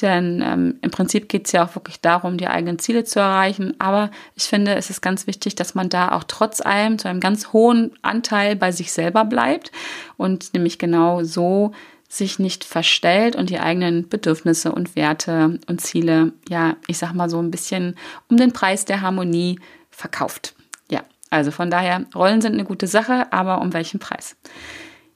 Denn 0.00 0.42
ähm, 0.44 0.78
im 0.82 0.90
Prinzip 0.90 1.28
geht 1.28 1.46
es 1.46 1.52
ja 1.52 1.64
auch 1.64 1.74
wirklich 1.74 2.00
darum, 2.00 2.38
die 2.38 2.48
eigenen 2.48 2.78
Ziele 2.78 3.04
zu 3.04 3.20
erreichen. 3.20 3.74
Aber 3.78 4.10
ich 4.34 4.44
finde, 4.44 4.74
es 4.74 4.90
ist 4.90 5.00
ganz 5.00 5.26
wichtig, 5.26 5.54
dass 5.54 5.74
man 5.74 5.88
da 5.88 6.12
auch 6.12 6.24
trotz 6.24 6.60
allem 6.60 6.98
zu 6.98 7.08
einem 7.08 7.20
ganz 7.20 7.52
hohen 7.52 7.92
Anteil 8.02 8.56
bei 8.56 8.72
sich 8.72 8.92
selber 8.92 9.24
bleibt 9.24 9.70
und 10.16 10.54
nämlich 10.54 10.78
genau 10.78 11.22
so 11.22 11.72
sich 12.12 12.38
nicht 12.38 12.64
verstellt 12.64 13.36
und 13.36 13.48
die 13.48 13.58
eigenen 13.58 14.06
Bedürfnisse 14.06 14.70
und 14.70 14.96
Werte 14.96 15.58
und 15.66 15.80
Ziele, 15.80 16.34
ja, 16.46 16.76
ich 16.86 16.98
sag 16.98 17.14
mal 17.14 17.30
so 17.30 17.40
ein 17.40 17.50
bisschen 17.50 17.96
um 18.28 18.36
den 18.36 18.52
Preis 18.52 18.84
der 18.84 19.00
Harmonie 19.00 19.58
verkauft. 19.90 20.54
Ja, 20.90 21.04
also 21.30 21.50
von 21.50 21.70
daher, 21.70 22.04
Rollen 22.14 22.42
sind 22.42 22.52
eine 22.52 22.64
gute 22.64 22.86
Sache, 22.86 23.32
aber 23.32 23.62
um 23.62 23.72
welchen 23.72 23.98
Preis? 23.98 24.36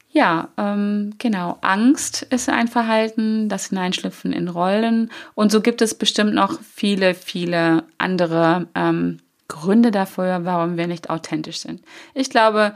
Ja, 0.09 0.49
ähm, 0.57 1.13
genau. 1.19 1.59
Angst 1.61 2.23
ist 2.23 2.49
ein 2.49 2.67
Verhalten, 2.67 3.51
das 3.51 3.67
Hineinschlüpfen 3.69 4.33
in 4.33 4.49
Rollen. 4.49 5.11
Und 5.35 5.53
so 5.53 5.61
gibt 5.61 5.83
es 5.83 5.93
bestimmt 5.93 6.33
noch 6.33 6.59
viele, 6.63 7.13
viele 7.13 7.85
andere 7.99 8.69
ähm, 8.75 9.19
Gründe 9.49 9.91
dafür, 9.91 10.47
warum 10.47 10.79
wir 10.79 10.87
nicht 10.87 11.11
authentisch 11.11 11.59
sind. 11.59 11.83
Ich 12.15 12.31
glaube, 12.31 12.75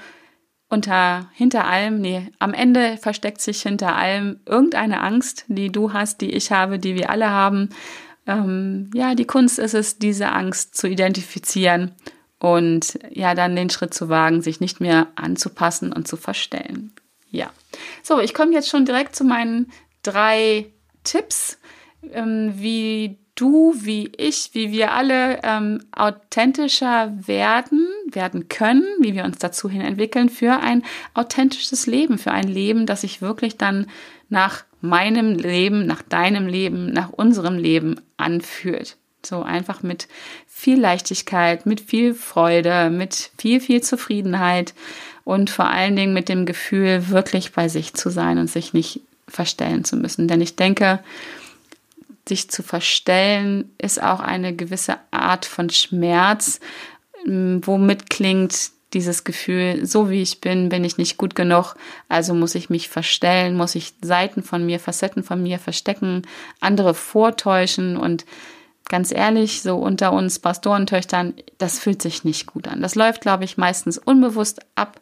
unter, 0.71 1.29
hinter 1.35 1.67
allem, 1.67 2.01
nee, 2.01 2.31
am 2.39 2.55
Ende 2.55 2.97
versteckt 2.97 3.41
sich 3.41 3.63
hinter 3.63 3.97
allem 3.97 4.41
irgendeine 4.47 5.01
Angst, 5.01 5.45
die 5.49 5.71
du 5.71 5.93
hast, 5.93 6.21
die 6.21 6.31
ich 6.31 6.53
habe, 6.53 6.79
die 6.79 6.95
wir 6.95 7.11
alle 7.11 7.31
haben. 7.31 7.71
Ähm, 8.27 8.91
ja, 8.95 9.15
die 9.15 9.27
Kunst 9.27 9.59
ist 9.59 9.75
es, 9.75 9.99
diese 9.99 10.31
Angst 10.31 10.77
zu 10.77 10.87
identifizieren 10.89 11.93
und 12.39 12.99
ja, 13.11 13.35
dann 13.35 13.57
den 13.57 13.69
Schritt 13.69 13.93
zu 13.93 14.09
wagen, 14.09 14.43
sich 14.43 14.61
nicht 14.61 14.81
mehr 14.81 15.09
anzupassen 15.17 15.93
und 15.93 16.07
zu 16.07 16.17
verstellen. 16.17 16.93
Ja. 17.31 17.51
So, 18.03 18.21
ich 18.21 18.33
komme 18.33 18.53
jetzt 18.53 18.69
schon 18.69 18.85
direkt 18.85 19.17
zu 19.17 19.25
meinen 19.25 19.73
drei 20.03 20.67
Tipps, 21.03 21.59
ähm, 22.13 22.55
wie 22.57 23.19
du, 23.41 23.75
wie 23.77 24.13
ich, 24.17 24.51
wie 24.53 24.71
wir 24.71 24.93
alle 24.93 25.41
ähm, 25.43 25.83
authentischer 25.93 27.13
werden, 27.27 27.89
werden 28.11 28.49
können, 28.49 28.85
wie 29.01 29.15
wir 29.15 29.25
uns 29.25 29.39
dazu 29.39 29.69
hin 29.69 29.81
entwickeln 29.81 30.29
für 30.29 30.61
ein 30.61 30.85
authentisches 31.15 31.87
Leben, 31.87 32.19
für 32.19 32.33
ein 32.33 32.49
Leben, 32.49 32.87
das 32.87 33.01
sich 33.01 33.23
wirklich 33.23 33.57
dann 33.57 33.87
nach 34.29 34.65
meinem 34.81 35.35
Leben, 35.35 35.87
nach 35.87 36.03
deinem 36.03 36.47
Leben, 36.47 36.93
nach 36.93 37.11
unserem 37.11 37.57
Leben 37.57 38.01
anfühlt. 38.17 38.97
So 39.25 39.43
einfach 39.43 39.83
mit 39.83 40.09
viel 40.47 40.81
Leichtigkeit, 40.81 41.67
mit 41.67 41.81
viel 41.81 42.15
Freude, 42.15 42.91
mit 42.91 43.31
viel, 43.39 43.61
viel 43.61 43.83
Zufriedenheit 43.83 44.75
und 45.25 45.51
vor 45.51 45.67
allen 45.67 45.97
Dingen 45.97 46.15
mit 46.15 46.29
dem 46.29 46.47
Gefühl, 46.47 47.09
wirklich 47.09 47.53
bei 47.53 47.69
sich 47.69 47.95
zu 47.95 48.11
sein 48.11 48.39
und 48.39 48.49
sich 48.49 48.73
nicht 48.73 49.01
verstellen 49.29 49.85
zu 49.85 49.97
müssen. 49.97 50.29
Denn 50.29 50.41
ich 50.41 50.57
denke, 50.57 51.01
sich 52.31 52.51
zu 52.51 52.63
verstellen, 52.63 53.75
ist 53.77 54.03
auch 54.03 54.21
eine 54.21 54.57
gewisse 54.57 54.97
Art 55.11 55.45
von 55.45 55.69
Schmerz, 55.69 56.61
ähm, 57.27 57.61
womit 57.65 58.09
klingt 58.09 58.71
dieses 58.95 59.25
Gefühl, 59.25 59.87
so 59.87 60.11
wie 60.11 60.23
ich 60.23 60.41
bin, 60.41 60.69
bin 60.69 60.85
ich 60.85 60.99
nicht 60.99 61.17
gut 61.17 61.35
genug, 61.35 61.75
also 62.09 62.35
muss 62.35 62.55
ich 62.55 62.71
mich 62.71 62.89
verstellen, 62.89 63.57
muss 63.57 63.75
ich 63.75 63.95
Seiten 64.03 64.43
von 64.43 64.67
mir, 64.67 64.81
Facetten 64.81 65.23
von 65.23 65.43
mir 65.43 65.59
verstecken, 65.59 66.23
andere 66.61 66.95
vortäuschen 66.95 67.97
und 67.97 68.25
ganz 68.89 69.13
ehrlich, 69.13 69.63
so 69.63 69.77
unter 69.77 70.13
uns 70.13 70.41
Pastorentöchtern, 70.41 71.35
das 71.59 71.79
fühlt 71.79 72.03
sich 72.03 72.25
nicht 72.25 72.47
gut 72.47 72.67
an. 72.67 72.83
Das 72.83 72.97
läuft, 72.97 73.21
glaube 73.21 73.45
ich, 73.45 73.57
meistens 73.57 73.99
unbewusst 73.99 74.61
ab. 74.75 75.01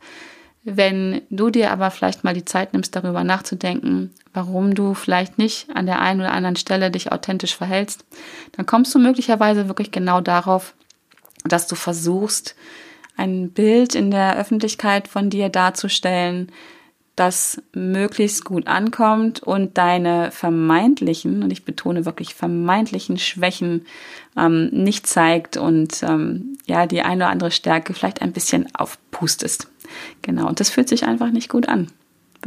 Wenn 0.71 1.23
du 1.31 1.49
dir 1.49 1.71
aber 1.71 1.91
vielleicht 1.91 2.25
mal 2.25 2.35
die 2.35 2.45
Zeit 2.45 2.75
nimmst, 2.75 2.95
darüber 2.95 3.25
nachzudenken, 3.25 4.11
warum 4.35 4.75
du 4.75 4.93
vielleicht 4.93 5.39
nicht 5.39 5.75
an 5.75 5.87
der 5.87 6.03
einen 6.03 6.21
oder 6.21 6.33
anderen 6.33 6.57
Stelle 6.57 6.91
dich 6.91 7.11
authentisch 7.11 7.57
verhältst, 7.57 8.05
dann 8.53 8.67
kommst 8.67 8.95
du 8.95 8.99
möglicherweise 8.99 9.69
wirklich 9.69 9.93
genau 9.93 10.21
darauf, 10.21 10.75
dass 11.45 11.69
du 11.69 11.75
versuchst, 11.75 12.55
ein 13.17 13.51
Bild 13.51 13.95
in 13.95 14.11
der 14.11 14.37
Öffentlichkeit 14.37 15.09
von 15.09 15.31
dir 15.31 15.49
darzustellen, 15.49 16.53
das 17.17 17.63
möglichst 17.73 18.45
gut 18.45 18.67
ankommt 18.67 19.43
und 19.43 19.79
deine 19.79 20.31
vermeintlichen, 20.31 21.43
und 21.43 21.51
ich 21.51 21.65
betone 21.65 22.05
wirklich 22.05 22.35
vermeintlichen 22.35 23.17
Schwächen 23.17 23.87
ähm, 24.37 24.69
nicht 24.71 25.07
zeigt 25.07 25.57
und 25.57 26.03
ähm, 26.03 26.59
ja, 26.67 26.87
die 26.87 27.01
eine 27.01 27.25
oder 27.25 27.33
andere 27.33 27.51
Stärke 27.53 27.95
vielleicht 27.95 28.21
ein 28.21 28.33
bisschen 28.33 28.73
aufpustest. 28.75 29.69
Genau, 30.23 30.49
und 30.49 30.61
das 30.61 30.71
fühlt 30.71 30.89
sich 30.89 31.05
einfach 31.05 31.31
nicht 31.31 31.49
gut 31.49 31.69
an. 31.69 31.89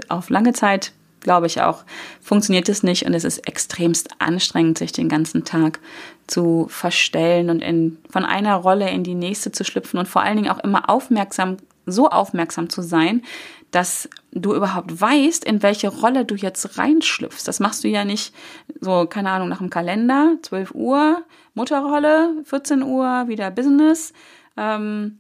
Auf 0.08 0.30
lange 0.30 0.54
Zeit, 0.54 0.94
glaube 1.22 1.48
ich 1.48 1.62
auch, 1.62 1.84
funktioniert 2.22 2.70
es 2.70 2.84
nicht 2.84 3.06
und 3.06 3.14
es 3.14 3.24
ist 3.24 3.48
extremst 3.48 4.10
anstrengend, 4.20 4.78
sich 4.78 4.92
den 4.92 5.10
ganzen 5.10 5.44
Tag 5.44 5.80
zu 6.28 6.68
verstellen 6.70 7.50
und 7.50 7.62
in, 7.62 7.98
von 8.10 8.26
einer 8.26 8.56
Rolle 8.56 8.90
in 8.90 9.04
die 9.04 9.16
nächste 9.16 9.52
zu 9.52 9.64
schlüpfen 9.64 10.00
und 10.00 10.08
vor 10.08 10.22
allen 10.22 10.38
Dingen 10.38 10.50
auch 10.52 10.60
immer 10.60 10.90
aufmerksam, 10.90 11.58
so 11.86 12.10
aufmerksam 12.10 12.70
zu 12.70 12.82
sein, 12.82 13.24
dass 13.72 14.10
du 14.32 14.54
überhaupt 14.54 15.00
weißt, 15.00 15.46
in 15.46 15.64
welche 15.64 15.88
Rolle 15.88 16.26
du 16.26 16.36
jetzt 16.36 16.78
reinschlüpfst. 16.78 17.46
Das 17.46 17.60
machst 17.60 17.84
du 17.84 17.88
ja 17.88 18.06
nicht 18.06 18.34
so, 18.82 19.06
keine 19.06 19.32
Ahnung, 19.32 19.48
nach 19.48 19.60
dem 19.60 19.70
Kalender, 19.70 20.36
12 20.42 20.76
Uhr, 20.76 21.24
Mutterrolle, 21.54 22.36
14 22.44 22.84
Uhr, 22.84 23.28
wieder 23.28 23.50
Business, 23.50 24.14
ähm, 24.58 25.20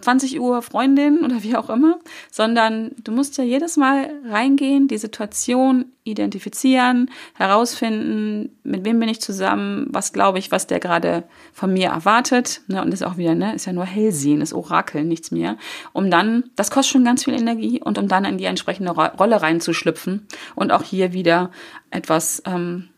20 0.00 0.40
Uhr 0.40 0.62
Freundin 0.62 1.24
oder 1.24 1.42
wie 1.42 1.56
auch 1.56 1.70
immer, 1.70 1.98
sondern 2.30 2.92
du 3.02 3.12
musst 3.12 3.38
ja 3.38 3.44
jedes 3.44 3.76
Mal 3.76 4.10
reingehen, 4.28 4.88
die 4.88 4.98
Situation 4.98 5.86
identifizieren, 6.04 7.10
herausfinden, 7.34 8.50
mit 8.62 8.84
wem 8.84 9.00
bin 9.00 9.08
ich 9.08 9.20
zusammen, 9.20 9.86
was 9.90 10.12
glaube 10.12 10.38
ich, 10.38 10.52
was 10.52 10.66
der 10.66 10.78
gerade 10.78 11.24
von 11.52 11.72
mir 11.72 11.88
erwartet. 11.88 12.60
Ne, 12.66 12.82
und 12.82 12.92
das 12.92 13.00
ist 13.00 13.06
auch 13.06 13.16
wieder, 13.16 13.34
ne, 13.34 13.54
ist 13.54 13.64
ja 13.64 13.72
nur 13.72 13.86
Hellsehen, 13.86 14.42
ist 14.42 14.52
Orakel, 14.52 15.04
nichts 15.04 15.30
mehr. 15.30 15.56
Um 15.92 16.10
dann, 16.10 16.44
das 16.56 16.70
kostet 16.70 16.92
schon 16.92 17.04
ganz 17.04 17.24
viel 17.24 17.34
Energie 17.34 17.80
und 17.82 17.96
um 17.96 18.08
dann 18.08 18.26
in 18.26 18.36
die 18.36 18.44
entsprechende 18.44 18.92
Rolle 18.92 19.40
reinzuschlüpfen 19.40 20.26
und 20.54 20.72
auch 20.72 20.82
hier 20.82 21.14
wieder 21.14 21.50
etwas 21.90 22.42
ähm, 22.44 22.90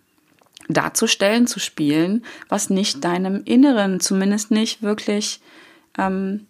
darzustellen, 0.69 1.47
zu 1.47 1.61
spielen, 1.61 2.25
was 2.49 2.71
nicht 2.71 3.05
deinem 3.05 3.43
Inneren, 3.45 4.01
zumindest 4.01 4.51
nicht 4.51 4.83
wirklich 4.83 5.41
ähm, 5.97 6.47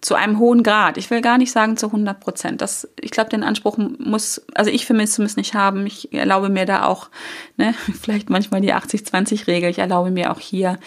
zu 0.00 0.14
einem 0.14 0.38
hohen 0.38 0.62
Grad. 0.62 0.96
Ich 0.96 1.10
will 1.10 1.20
gar 1.20 1.38
nicht 1.38 1.52
sagen 1.52 1.76
zu 1.76 1.86
100 1.86 2.20
Prozent. 2.20 2.60
Das, 2.60 2.88
ich 3.00 3.10
glaube, 3.10 3.30
den 3.30 3.42
Anspruch 3.42 3.76
muss, 3.76 4.42
also 4.54 4.70
ich 4.70 4.86
für 4.86 4.94
mich 4.94 5.10
zumindest 5.10 5.36
nicht 5.36 5.54
haben. 5.54 5.86
Ich 5.86 6.12
erlaube 6.12 6.48
mir 6.48 6.66
da 6.66 6.84
auch, 6.84 7.10
ne, 7.56 7.74
vielleicht 8.00 8.30
manchmal 8.30 8.60
die 8.60 8.72
80-20-Regel. 8.72 9.70
Ich 9.70 9.78
erlaube 9.78 10.10
mir 10.10 10.32
auch 10.32 10.40
hier, 10.40 10.78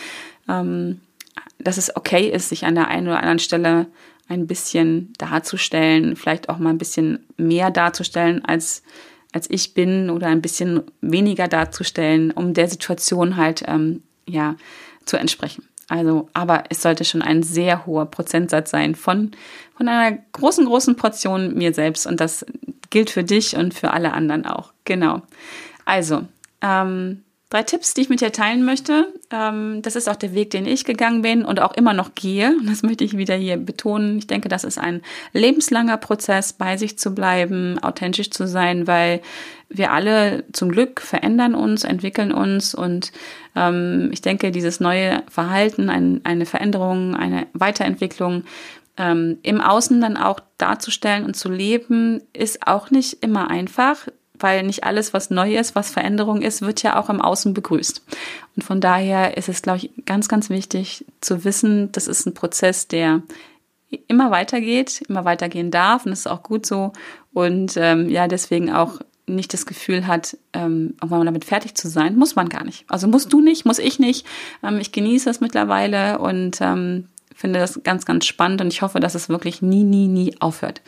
ähm, 0.50 1.02
dass 1.60 1.78
es 1.78 1.96
okay 1.96 2.30
ist, 2.30 2.50
sich 2.50 2.66
an 2.66 2.76
der 2.76 2.88
einen 2.88 3.08
oder 3.08 3.20
anderen 3.20 3.40
Stelle 3.40 3.88
ein 4.28 4.48
bisschen 4.48 5.14
darzustellen, 5.18 6.16
vielleicht 6.16 6.50
auch 6.50 6.58
mal 6.58 6.70
ein 6.70 6.78
bisschen 6.78 7.26
mehr 7.38 7.72
darzustellen, 7.72 8.44
als, 8.46 8.84
als 9.32 9.50
ich 9.50 9.74
bin 9.74 10.10
oder 10.10 10.28
ein 10.28 10.42
bisschen 10.42 10.82
weniger 11.02 11.48
darzustellen, 11.48 12.32
um 12.32 12.54
der 12.54 12.68
Situation 12.68 13.38
halt, 13.38 13.64
ähm, 13.68 14.02
ja, 14.26 14.56
zu 15.06 15.18
entsprechen. 15.18 15.66
Also, 15.90 16.30
aber 16.34 16.64
es 16.70 16.82
sollte 16.82 17.04
schon 17.06 17.22
ein 17.22 17.44
sehr 17.44 17.86
hoher 17.86 18.06
Prozentsatz 18.06 18.72
sein 18.72 18.96
von, 18.96 19.32
von 19.76 19.88
einer 19.88 20.18
großen, 20.32 20.66
großen 20.66 20.96
Portion 20.96 21.56
mir 21.56 21.74
selbst. 21.74 22.08
Und 22.08 22.20
das 22.20 22.46
gilt 22.90 23.10
für 23.10 23.24
dich 23.24 23.56
und 23.56 23.74
für 23.74 23.92
alle 23.92 24.14
anderen 24.14 24.46
auch. 24.46 24.74
Genau. 24.86 25.22
Also, 25.86 26.26
ähm, 26.62 27.24
drei 27.54 27.62
Tipps, 27.62 27.94
die 27.94 28.02
ich 28.02 28.10
mit 28.10 28.20
dir 28.20 28.32
teilen 28.32 28.66
möchte. 28.66 29.14
Ähm, 29.30 29.84
das 29.84 29.96
ist 29.96 30.10
auch 30.10 30.16
der 30.16 30.34
Weg, 30.34 30.50
den 30.50 30.66
ich 30.66 30.86
gegangen 30.86 31.22
bin 31.22 31.46
und 31.46 31.60
auch 31.60 31.74
immer 31.76 31.94
noch 31.94 32.16
gehe. 32.16 32.56
Das 32.66 32.82
möchte 32.82 33.04
ich 33.04 33.16
wieder 33.16 33.36
hier 33.36 33.58
betonen. 33.58 34.18
Ich 34.18 34.26
denke, 34.26 34.50
das 34.50 34.64
ist 34.64 34.80
ein 34.80 35.02
lebenslanger 35.34 35.98
Prozess, 35.98 36.54
bei 36.54 36.78
sich 36.78 36.98
zu 36.98 37.14
bleiben, 37.14 37.78
authentisch 37.84 38.32
zu 38.32 38.48
sein, 38.48 38.88
weil 38.88 39.22
wir 39.70 39.92
alle 39.92 40.46
zum 40.52 40.72
Glück 40.72 41.00
verändern 41.00 41.54
uns, 41.54 41.84
entwickeln 41.84 42.32
uns 42.32 42.74
und 42.74 43.12
ähm, 43.56 44.10
ich 44.12 44.22
denke, 44.22 44.52
dieses 44.52 44.80
neue 44.80 45.22
Verhalten, 45.30 45.90
ein, 45.90 46.22
eine 46.24 46.48
Veränderung, 46.48 47.16
eine 47.16 47.46
Weiterentwicklung 47.54 48.46
ähm, 48.98 49.38
im 49.44 49.62
Außen 49.62 50.02
dann 50.02 50.18
auch 50.18 50.40
darzustellen 50.58 51.24
und 51.26 51.36
zu 51.36 51.50
leben, 51.50 52.22
ist 52.34 52.68
auch 52.68 52.90
nicht 52.90 53.22
immer 53.22 53.50
einfach 53.50 54.08
weil 54.40 54.64
nicht 54.64 54.84
alles, 54.84 55.14
was 55.14 55.30
neu 55.30 55.56
ist, 55.56 55.76
was 55.76 55.92
Veränderung 55.92 56.42
ist, 56.42 56.62
wird 56.62 56.84
ja 56.84 57.00
auch 57.00 57.10
im 57.10 57.22
Außen 57.22 57.54
begrüßt. 57.54 58.04
Und 58.56 58.64
von 58.64 58.82
daher 58.82 59.38
ist 59.38 59.50
es, 59.50 59.62
glaube 59.62 59.80
ich, 59.80 59.92
ganz, 60.06 60.28
ganz 60.28 60.50
wichtig 60.50 61.06
zu 61.22 61.44
wissen, 61.44 61.92
das 61.92 62.08
ist 62.08 62.26
ein 62.26 62.34
Prozess, 62.34 62.88
der 62.88 63.22
immer 64.08 64.32
weitergeht, 64.32 65.04
immer 65.08 65.26
weitergehen 65.26 65.72
darf 65.72 66.06
und 66.06 66.12
das 66.12 66.22
ist 66.22 66.28
auch 66.28 66.44
gut 66.44 66.66
so. 66.66 66.94
Und 67.34 67.74
ähm, 67.78 68.10
ja, 68.10 68.28
deswegen 68.28 68.72
auch 68.72 69.00
nicht 69.26 69.54
das 69.54 69.66
Gefühl 69.66 70.08
hat, 70.08 70.38
ähm, 70.52 70.96
irgendwann 71.02 71.26
damit 71.26 71.46
fertig 71.46 71.76
zu 71.76 71.88
sein, 71.88 72.18
muss 72.18 72.36
man 72.36 72.50
gar 72.50 72.64
nicht. 72.64 72.86
Also 72.90 73.08
musst 73.08 73.32
du 73.32 73.40
nicht, 73.40 73.66
muss 73.66 73.80
ich 73.80 74.00
nicht. 74.00 74.26
Ähm, 74.64 74.80
ich 74.80 74.92
genieße 74.92 75.30
es 75.30 75.40
mittlerweile 75.40 76.20
und 76.20 76.60
ähm, 76.60 77.08
finde 77.44 77.60
das 77.60 77.84
ganz, 77.84 78.06
ganz 78.06 78.26
spannend 78.26 78.62
und 78.62 78.72
ich 78.72 78.82
hoffe, 78.82 79.02
dass 79.02 79.16
es 79.16 79.28
wirklich 79.28 79.62
nie, 79.62 79.84
nie, 79.84 80.08
nie 80.08 80.34
aufhört, 80.40 80.82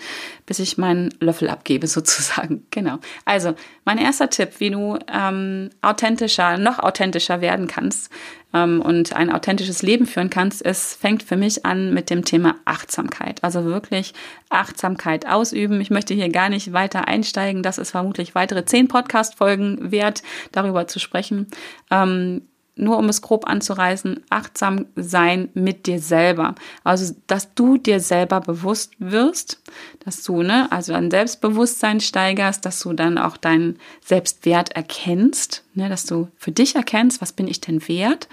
bis 0.45 0.59
ich 0.59 0.77
meinen 0.77 1.13
Löffel 1.19 1.49
abgebe 1.49 1.85
sozusagen. 1.87 2.65
Genau. 2.71 2.99
Also 3.25 3.55
mein 3.83 3.97
erster 3.97 4.29
Tipp, 4.29 4.51
wie 4.59 4.69
du 4.69 4.97
ähm, 5.13 5.69
authentischer, 5.81 6.57
noch 6.57 6.79
authentischer 6.79 7.41
werden 7.41 7.67
kannst 7.67 8.09
ähm, 8.53 8.81
und 8.81 9.11
ein 9.11 9.33
authentisches 9.33 9.81
Leben 9.81 10.05
führen 10.05 10.29
kannst, 10.29 10.65
es 10.65 10.93
fängt 10.95 11.23
für 11.23 11.35
mich 11.35 11.65
an 11.65 11.93
mit 11.93 12.09
dem 12.09 12.23
Thema 12.23 12.55
Achtsamkeit. 12.63 13.43
Also 13.43 13.65
wirklich 13.65 14.13
Achtsamkeit 14.49 15.27
ausüben. 15.27 15.81
Ich 15.81 15.89
möchte 15.89 16.13
hier 16.13 16.29
gar 16.29 16.47
nicht 16.47 16.71
weiter 16.71 17.09
einsteigen. 17.09 17.63
Das 17.63 17.77
ist 17.77 17.91
vermutlich 17.91 18.33
weitere 18.33 18.63
zehn 18.63 18.87
Podcast-Folgen 18.87 19.91
wert, 19.91 20.23
darüber 20.53 20.87
zu 20.87 20.99
sprechen. 20.99 21.47
Ähm, 21.91 22.43
nur 22.75 22.97
um 22.97 23.07
es 23.09 23.21
grob 23.21 23.47
anzureißen, 23.47 24.23
achtsam 24.29 24.85
sein 24.95 25.49
mit 25.53 25.87
dir 25.87 25.99
selber. 25.99 26.55
Also, 26.83 27.15
dass 27.27 27.53
du 27.53 27.77
dir 27.77 27.99
selber 27.99 28.41
bewusst 28.41 28.93
wirst, 28.99 29.61
dass 30.03 30.23
du, 30.23 30.43
ne, 30.43 30.71
also 30.71 30.93
dein 30.93 31.09
Selbstbewusstsein 31.09 32.01
steigerst, 32.01 32.65
dass 32.65 32.79
du 32.81 32.93
dann 32.93 33.17
auch 33.17 33.37
deinen 33.37 33.77
Selbstwert 34.03 34.75
erkennst, 34.75 35.63
ne, 35.73 35.89
dass 35.89 36.05
du 36.05 36.27
für 36.37 36.51
dich 36.51 36.75
erkennst, 36.75 37.21
was 37.21 37.31
bin 37.31 37.47
ich 37.47 37.61
denn 37.61 37.87
wert? 37.87 38.27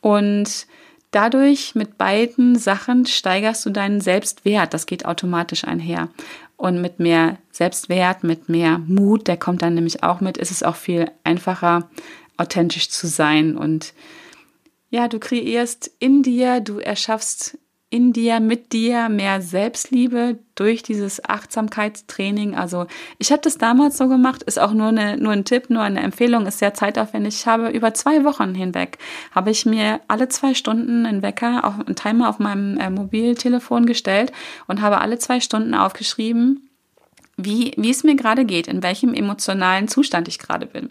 Und 0.00 0.66
dadurch 1.10 1.74
mit 1.74 1.98
beiden 1.98 2.56
Sachen 2.56 3.06
steigerst 3.06 3.64
du 3.66 3.70
deinen 3.70 4.00
Selbstwert. 4.00 4.74
Das 4.74 4.86
geht 4.86 5.06
automatisch 5.06 5.64
einher. 5.64 6.08
Und 6.56 6.80
mit 6.80 7.00
mehr 7.00 7.38
Selbstwert, 7.50 8.22
mit 8.22 8.48
mehr 8.48 8.78
Mut, 8.78 9.26
der 9.26 9.36
kommt 9.36 9.62
dann 9.62 9.74
nämlich 9.74 10.04
auch 10.04 10.20
mit, 10.20 10.38
ist 10.38 10.52
es 10.52 10.62
auch 10.62 10.76
viel 10.76 11.10
einfacher, 11.24 11.88
authentisch 12.36 12.88
zu 12.88 13.06
sein. 13.06 13.56
Und 13.56 13.94
ja, 14.90 15.08
du 15.08 15.18
kreierst 15.18 15.90
in 15.98 16.22
dir, 16.22 16.60
du 16.60 16.78
erschaffst 16.78 17.58
in 17.92 18.14
dir, 18.14 18.40
mit 18.40 18.72
dir 18.72 19.10
mehr 19.10 19.42
Selbstliebe 19.42 20.38
durch 20.54 20.82
dieses 20.82 21.22
Achtsamkeitstraining. 21.28 22.54
Also 22.54 22.86
ich 23.18 23.30
habe 23.30 23.42
das 23.42 23.58
damals 23.58 23.98
so 23.98 24.08
gemacht, 24.08 24.42
ist 24.44 24.58
auch 24.58 24.72
nur, 24.72 24.88
eine, 24.88 25.18
nur 25.18 25.32
ein 25.32 25.44
Tipp, 25.44 25.68
nur 25.68 25.82
eine 25.82 26.00
Empfehlung, 26.00 26.46
ist 26.46 26.58
sehr 26.58 26.72
zeitaufwendig. 26.72 27.34
Ich 27.34 27.46
habe 27.46 27.68
über 27.68 27.92
zwei 27.92 28.24
Wochen 28.24 28.54
hinweg, 28.54 28.96
habe 29.32 29.50
ich 29.50 29.66
mir 29.66 30.00
alle 30.08 30.30
zwei 30.30 30.54
Stunden 30.54 31.04
einen 31.04 31.20
Wecker, 31.20 31.64
auf, 31.66 31.86
einen 31.86 31.94
Timer 31.94 32.30
auf 32.30 32.38
meinem 32.38 32.78
äh, 32.78 32.88
Mobiltelefon 32.88 33.84
gestellt 33.84 34.32
und 34.68 34.80
habe 34.80 35.02
alle 35.02 35.18
zwei 35.18 35.40
Stunden 35.40 35.74
aufgeschrieben, 35.74 36.70
wie, 37.36 37.74
wie 37.76 37.90
es 37.90 38.04
mir 38.04 38.16
gerade 38.16 38.46
geht, 38.46 38.68
in 38.68 38.82
welchem 38.82 39.12
emotionalen 39.12 39.86
Zustand 39.86 40.28
ich 40.28 40.38
gerade 40.38 40.64
bin. 40.64 40.88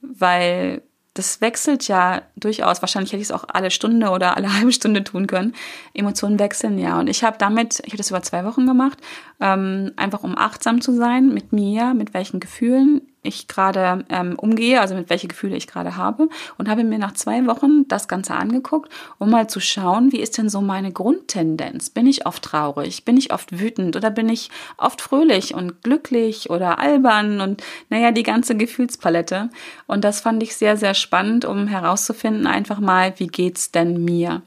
Weil 0.00 0.82
das 1.14 1.40
wechselt 1.40 1.88
ja 1.88 2.22
durchaus. 2.36 2.82
Wahrscheinlich 2.82 3.12
hätte 3.12 3.22
ich 3.22 3.28
es 3.28 3.32
auch 3.32 3.44
alle 3.48 3.70
Stunde 3.70 4.10
oder 4.10 4.36
alle 4.36 4.54
halbe 4.58 4.72
Stunde 4.72 5.04
tun 5.04 5.26
können. 5.26 5.54
Emotionen 5.94 6.38
wechseln 6.38 6.78
ja. 6.78 6.98
Und 6.98 7.08
ich 7.08 7.24
habe 7.24 7.36
damit, 7.38 7.80
ich 7.80 7.92
habe 7.92 7.98
das 7.98 8.10
über 8.10 8.22
zwei 8.22 8.44
Wochen 8.44 8.66
gemacht, 8.66 8.98
ähm, 9.40 9.92
einfach 9.96 10.22
um 10.22 10.36
achtsam 10.36 10.80
zu 10.80 10.92
sein 10.92 11.32
mit 11.32 11.52
mir, 11.52 11.94
mit 11.94 12.14
welchen 12.14 12.40
Gefühlen 12.40 13.02
ich 13.22 13.48
gerade 13.48 14.04
ähm, 14.08 14.38
umgehe, 14.38 14.80
also 14.80 14.94
mit 14.94 15.10
welche 15.10 15.28
Gefühle 15.28 15.56
ich 15.56 15.66
gerade 15.66 15.96
habe 15.96 16.28
und 16.58 16.68
habe 16.68 16.84
mir 16.84 16.98
nach 16.98 17.12
zwei 17.12 17.46
Wochen 17.46 17.86
das 17.88 18.08
Ganze 18.08 18.34
angeguckt, 18.34 18.90
um 19.18 19.30
mal 19.30 19.48
zu 19.48 19.60
schauen, 19.60 20.12
wie 20.12 20.20
ist 20.20 20.38
denn 20.38 20.48
so 20.48 20.60
meine 20.60 20.92
Grundtendenz? 20.92 21.90
Bin 21.90 22.06
ich 22.06 22.26
oft 22.26 22.42
traurig? 22.42 23.04
Bin 23.04 23.16
ich 23.16 23.32
oft 23.32 23.58
wütend 23.58 23.96
oder 23.96 24.10
bin 24.10 24.28
ich 24.28 24.50
oft 24.76 25.00
fröhlich 25.00 25.54
und 25.54 25.82
glücklich 25.82 26.50
oder 26.50 26.78
albern 26.78 27.40
und 27.40 27.62
naja, 27.90 28.10
die 28.10 28.22
ganze 28.22 28.56
Gefühlspalette. 28.56 29.50
Und 29.86 30.04
das 30.04 30.20
fand 30.20 30.42
ich 30.42 30.56
sehr, 30.56 30.76
sehr 30.76 30.94
spannend, 30.94 31.44
um 31.44 31.66
herauszufinden, 31.66 32.46
einfach 32.46 32.80
mal, 32.80 33.14
wie 33.18 33.26
geht's 33.26 33.70
denn 33.70 34.04
mir? 34.04 34.42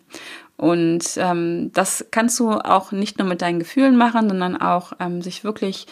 Und 0.57 1.17
ähm, 1.17 1.71
das 1.73 2.05
kannst 2.11 2.39
du 2.39 2.51
auch 2.51 2.91
nicht 2.91 3.19
nur 3.19 3.27
mit 3.27 3.41
deinen 3.41 3.59
Gefühlen 3.59 3.97
machen, 3.97 4.29
sondern 4.29 4.55
auch 4.55 4.93
ähm, 4.99 5.21
sich 5.21 5.43
wirklich 5.43 5.87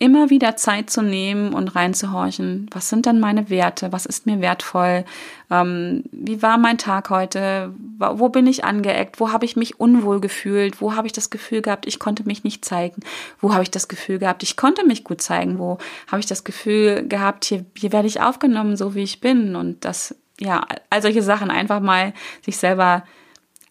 immer 0.00 0.30
wieder 0.30 0.54
Zeit 0.54 0.90
zu 0.90 1.02
nehmen 1.02 1.52
und 1.52 1.74
reinzuhorchen, 1.74 2.70
was 2.70 2.88
sind 2.88 3.04
denn 3.06 3.18
meine 3.18 3.50
Werte, 3.50 3.90
was 3.90 4.06
ist 4.06 4.26
mir 4.26 4.40
wertvoll, 4.40 5.04
ähm, 5.50 6.04
wie 6.12 6.40
war 6.40 6.56
mein 6.56 6.78
Tag 6.78 7.10
heute, 7.10 7.74
wo 7.98 8.28
bin 8.28 8.46
ich 8.46 8.64
angeeckt, 8.64 9.18
wo 9.18 9.32
habe 9.32 9.44
ich 9.44 9.56
mich 9.56 9.80
unwohl 9.80 10.20
gefühlt, 10.20 10.80
wo 10.80 10.94
habe 10.94 11.08
ich 11.08 11.12
das 11.12 11.30
Gefühl 11.30 11.62
gehabt, 11.62 11.84
ich 11.86 11.98
konnte 11.98 12.22
mich 12.22 12.44
nicht 12.44 12.64
zeigen, 12.64 13.02
wo 13.40 13.52
habe 13.52 13.64
ich 13.64 13.72
das 13.72 13.88
Gefühl 13.88 14.20
gehabt, 14.20 14.44
ich 14.44 14.56
konnte 14.56 14.86
mich 14.86 15.02
gut 15.02 15.20
zeigen, 15.20 15.58
wo 15.58 15.78
habe 16.06 16.20
ich 16.20 16.26
das 16.26 16.44
Gefühl 16.44 17.08
gehabt, 17.08 17.44
hier, 17.44 17.64
hier 17.76 17.90
werde 17.90 18.06
ich 18.06 18.20
aufgenommen, 18.20 18.76
so 18.76 18.94
wie 18.94 19.02
ich 19.02 19.20
bin. 19.20 19.56
Und 19.56 19.84
das, 19.84 20.14
ja, 20.38 20.64
all 20.90 21.02
solche 21.02 21.22
Sachen 21.22 21.50
einfach 21.50 21.80
mal 21.80 22.14
sich 22.44 22.56
selber 22.56 23.02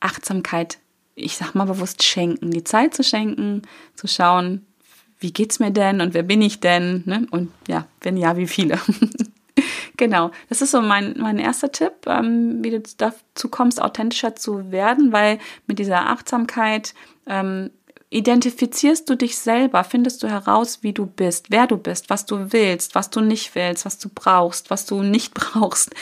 Achtsamkeit 0.01 0.77
ich 1.17 1.35
sag 1.35 1.55
mal 1.55 1.65
bewusst 1.65 2.03
schenken, 2.03 2.51
die 2.51 2.63
Zeit 2.63 2.93
zu 2.93 3.03
schenken, 3.03 3.63
zu 3.95 4.07
schauen, 4.07 4.66
wie 5.19 5.31
geht's 5.31 5.59
mir 5.59 5.71
denn 5.71 6.01
und 6.01 6.13
wer 6.13 6.23
bin 6.23 6.41
ich 6.41 6.59
denn? 6.59 7.03
Ne? 7.05 7.27
Und 7.31 7.51
ja, 7.67 7.87
wenn 8.01 8.17
ja, 8.17 8.37
wie 8.37 8.47
viele? 8.47 8.79
genau, 9.97 10.31
das 10.49 10.61
ist 10.61 10.71
so 10.71 10.81
mein, 10.81 11.15
mein 11.17 11.39
erster 11.39 11.71
Tipp, 11.71 11.93
ähm, 12.05 12.63
wie 12.63 12.71
du 12.71 12.83
dazu 12.97 13.49
kommst, 13.49 13.81
authentischer 13.81 14.35
zu 14.35 14.71
werden, 14.71 15.11
weil 15.11 15.39
mit 15.65 15.79
dieser 15.79 16.09
Achtsamkeit 16.09 16.93
ähm, 17.25 17.71
identifizierst 18.09 19.09
du 19.09 19.15
dich 19.15 19.37
selber, 19.37 19.83
findest 19.83 20.23
du 20.23 20.29
heraus, 20.29 20.79
wie 20.81 20.93
du 20.93 21.05
bist, 21.05 21.47
wer 21.49 21.67
du 21.67 21.77
bist, 21.77 22.09
was 22.09 22.25
du 22.25 22.53
willst, 22.53 22.95
was 22.95 23.09
du 23.09 23.19
nicht 23.19 23.53
willst, 23.55 23.85
was 23.85 23.97
du 23.97 24.09
brauchst, 24.13 24.69
was 24.69 24.85
du 24.85 25.03
nicht 25.03 25.33
brauchst, 25.33 25.93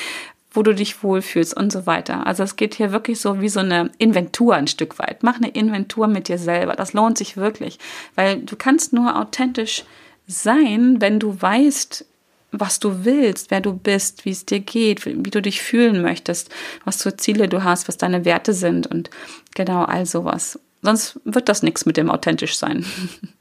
wo 0.56 0.64
du 0.64 0.74
dich 0.74 1.04
wohlfühlst 1.04 1.56
und 1.56 1.72
so 1.72 1.86
weiter. 1.86 2.26
Also 2.26 2.44
es 2.44 2.56
geht 2.56 2.76
hier 2.76 2.92
wirklich 2.92 3.20
so 3.20 3.42
wie 3.42 3.50
so 3.50 3.60
eine 3.60 3.92
Inventur 3.98 4.56
ein 4.56 4.68
Stück 4.68 5.00
weit. 5.00 5.24
Mach 5.24 5.38
eine 5.38 5.50
Inventur 5.50 6.08
mit 6.08 6.28
dir 6.28 6.38
selber. 6.38 6.74
Das 6.76 6.94
lohnt 6.94 7.18
sich 7.18 7.38
wirklich, 7.38 7.80
weil 8.16 8.42
du 8.42 8.56
kannst 8.56 8.94
nur 8.94 9.20
authentisch 9.20 9.84
sein, 10.28 10.98
wenn 11.00 11.20
du 11.20 11.40
weißt, 11.40 12.06
was 12.52 12.80
du 12.80 13.04
willst, 13.04 13.52
wer 13.52 13.62
du 13.62 13.74
bist, 13.74 14.26
wie 14.26 14.32
es 14.32 14.46
dir 14.46 14.60
geht, 14.60 15.06
wie 15.06 15.32
du 15.32 15.42
dich 15.42 15.62
fühlen 15.62 16.02
möchtest, 16.02 16.50
was 16.86 17.04
für 17.04 17.18
Ziele 17.18 17.48
du 17.48 17.64
hast, 17.64 17.88
was 17.88 17.98
deine 17.98 18.26
Werte 18.26 18.54
sind 18.54 18.88
und 18.88 19.10
genau 19.56 19.84
all 19.84 20.06
sowas. 20.06 20.60
Sonst 20.82 21.20
wird 21.26 21.50
das 21.50 21.64
nichts 21.64 21.86
mit 21.86 21.98
dem 21.98 22.10
authentisch 22.10 22.58
sein. 22.58 22.86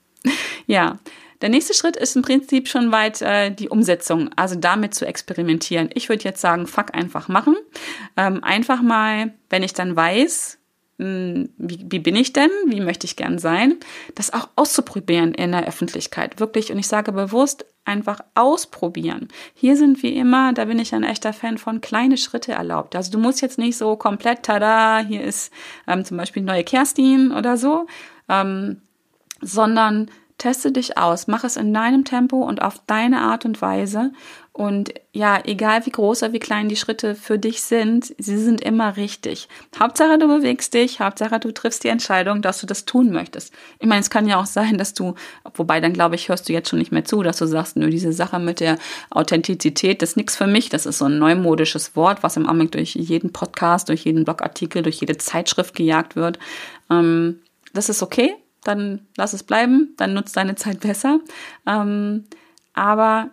ja, 0.67 0.99
der 1.41 1.49
nächste 1.49 1.75
Schritt 1.75 1.97
ist 1.97 2.17
im 2.17 2.23
Prinzip 2.23 2.69
schon 2.69 2.93
weit 2.93 3.23
äh, 3.23 3.51
die 3.51 3.69
Umsetzung, 3.69 4.31
also 4.37 4.55
damit 4.55 4.95
zu 4.95 5.07
experimentieren. 5.07 5.91
Ich 5.95 6.09
würde 6.09 6.25
jetzt 6.25 6.41
sagen, 6.41 6.67
fuck 6.67 6.95
einfach 6.95 7.29
machen. 7.29 7.57
Ähm, 8.17 8.43
einfach 8.43 8.83
mal, 8.83 9.35
wenn 9.51 9.63
ich 9.63 9.73
dann 9.73 9.97
weiß, 9.97 10.59
mh, 10.99 11.07
hm, 11.07 11.49
wie, 11.59 11.85
wie 11.89 11.99
bin 11.99 12.17
ich 12.17 12.33
denn, 12.33 12.51
wie 12.67 12.81
möchte 12.81 13.07
ich 13.07 13.17
gern 13.17 13.39
sein, 13.39 13.79
das 14.15 14.33
auch 14.33 14.49
auszuprobieren 14.57 15.35
in 15.35 15.53
der 15.53 15.67
Öffentlichkeit. 15.67 16.41
Wirklich, 16.41 16.73
und 16.73 16.79
ich 16.79 16.87
sage 16.87 17.13
bewusst, 17.13 17.67
einfach 17.85 18.21
ausprobieren. 18.35 19.29
Hier 19.55 19.77
sind 19.77 20.03
wie 20.03 20.17
immer, 20.17 20.53
da 20.53 20.65
bin 20.65 20.79
ich 20.79 20.95
ein 20.95 21.05
echter 21.05 21.33
Fan 21.33 21.59
von, 21.59 21.81
kleine 21.81 22.17
Schritte 22.17 22.53
erlaubt. 22.53 22.97
Also 22.97 23.13
du 23.13 23.19
musst 23.19 23.43
jetzt 23.43 23.59
nicht 23.59 23.77
so 23.77 23.97
komplett, 23.97 24.45
tada, 24.45 25.01
hier 25.07 25.23
ist 25.23 25.53
ähm, 25.87 26.05
zum 26.05 26.17
Beispiel 26.17 26.43
neue 26.43 26.65
Kerstin 26.65 27.33
oder 27.33 27.57
so, 27.57 27.87
ähm, 28.29 28.81
sondern 29.43 30.11
Teste 30.37 30.73
dich 30.73 30.99
aus, 30.99 31.29
mach 31.29 31.45
es 31.45 31.57
in 31.57 31.73
deinem 31.73 32.05
Tempo 32.05 32.43
und 32.43 32.61
auf 32.61 32.81
deine 32.89 33.21
Art 33.21 33.45
und 33.45 33.63
Weise. 33.63 34.11
Und 34.53 34.93
ja, 35.13 35.41
egal 35.45 35.87
wie 35.87 35.91
groß 35.91 36.23
oder 36.23 36.33
wie 36.33 36.41
klein 36.41 36.69
die 36.69 36.77
Schritte 36.77 37.15
für 37.15 37.39
dich 37.39 37.63
sind, 37.63 38.15
sie 38.19 38.37
sind 38.37 38.61
immer 38.61 38.97
richtig. 38.97 39.49
Hauptsache 39.79 40.19
du 40.19 40.27
bewegst 40.27 40.75
dich, 40.75 41.01
Hauptsache 41.01 41.39
du 41.39 41.53
triffst 41.53 41.85
die 41.85 41.89
Entscheidung, 41.89 42.43
dass 42.43 42.61
du 42.61 42.67
das 42.67 42.85
tun 42.85 43.11
möchtest. 43.11 43.53
Ich 43.79 43.87
meine, 43.87 44.01
es 44.01 44.11
kann 44.11 44.27
ja 44.27 44.41
auch 44.41 44.47
sein, 44.47 44.77
dass 44.77 44.93
du, 44.93 45.15
wobei 45.55 45.81
dann 45.81 45.93
glaube 45.93 46.17
ich, 46.17 46.29
hörst 46.29 46.49
du 46.49 46.53
jetzt 46.53 46.69
schon 46.69 46.81
nicht 46.81 46.93
mehr 46.93 47.05
zu, 47.05 47.23
dass 47.23 47.39
du 47.39 47.47
sagst, 47.47 47.77
nur 47.77 47.89
diese 47.89 48.13
Sache 48.13 48.41
mit 48.41 48.59
der 48.59 48.79
Authentizität, 49.11 50.03
das 50.03 50.11
ist 50.11 50.17
nichts 50.17 50.37
für 50.37 50.49
mich. 50.49 50.69
Das 50.69 50.85
ist 50.85 50.99
so 50.99 51.05
ein 51.07 51.19
neumodisches 51.19 51.95
Wort, 51.95 52.25
was 52.25 52.37
im 52.37 52.47
Augenblick 52.47 52.73
durch 52.73 52.95
jeden 52.97 53.33
Podcast, 53.33 53.89
durch 53.89 54.05
jeden 54.05 54.25
Blogartikel, 54.25 54.83
durch 54.83 55.01
jede 55.01 55.17
Zeitschrift 55.17 55.75
gejagt 55.75 56.17
wird. 56.17 56.39
Ähm, 56.91 57.41
das 57.73 57.89
ist 57.89 58.03
okay 58.03 58.35
dann 58.65 59.07
lass 59.17 59.33
es 59.33 59.43
bleiben, 59.43 59.95
dann 59.97 60.15
nutzt 60.15 60.37
deine 60.37 60.55
Zeit 60.57 60.81
besser. 60.81 61.21
Ähm, 61.67 62.25
aber 62.73 63.31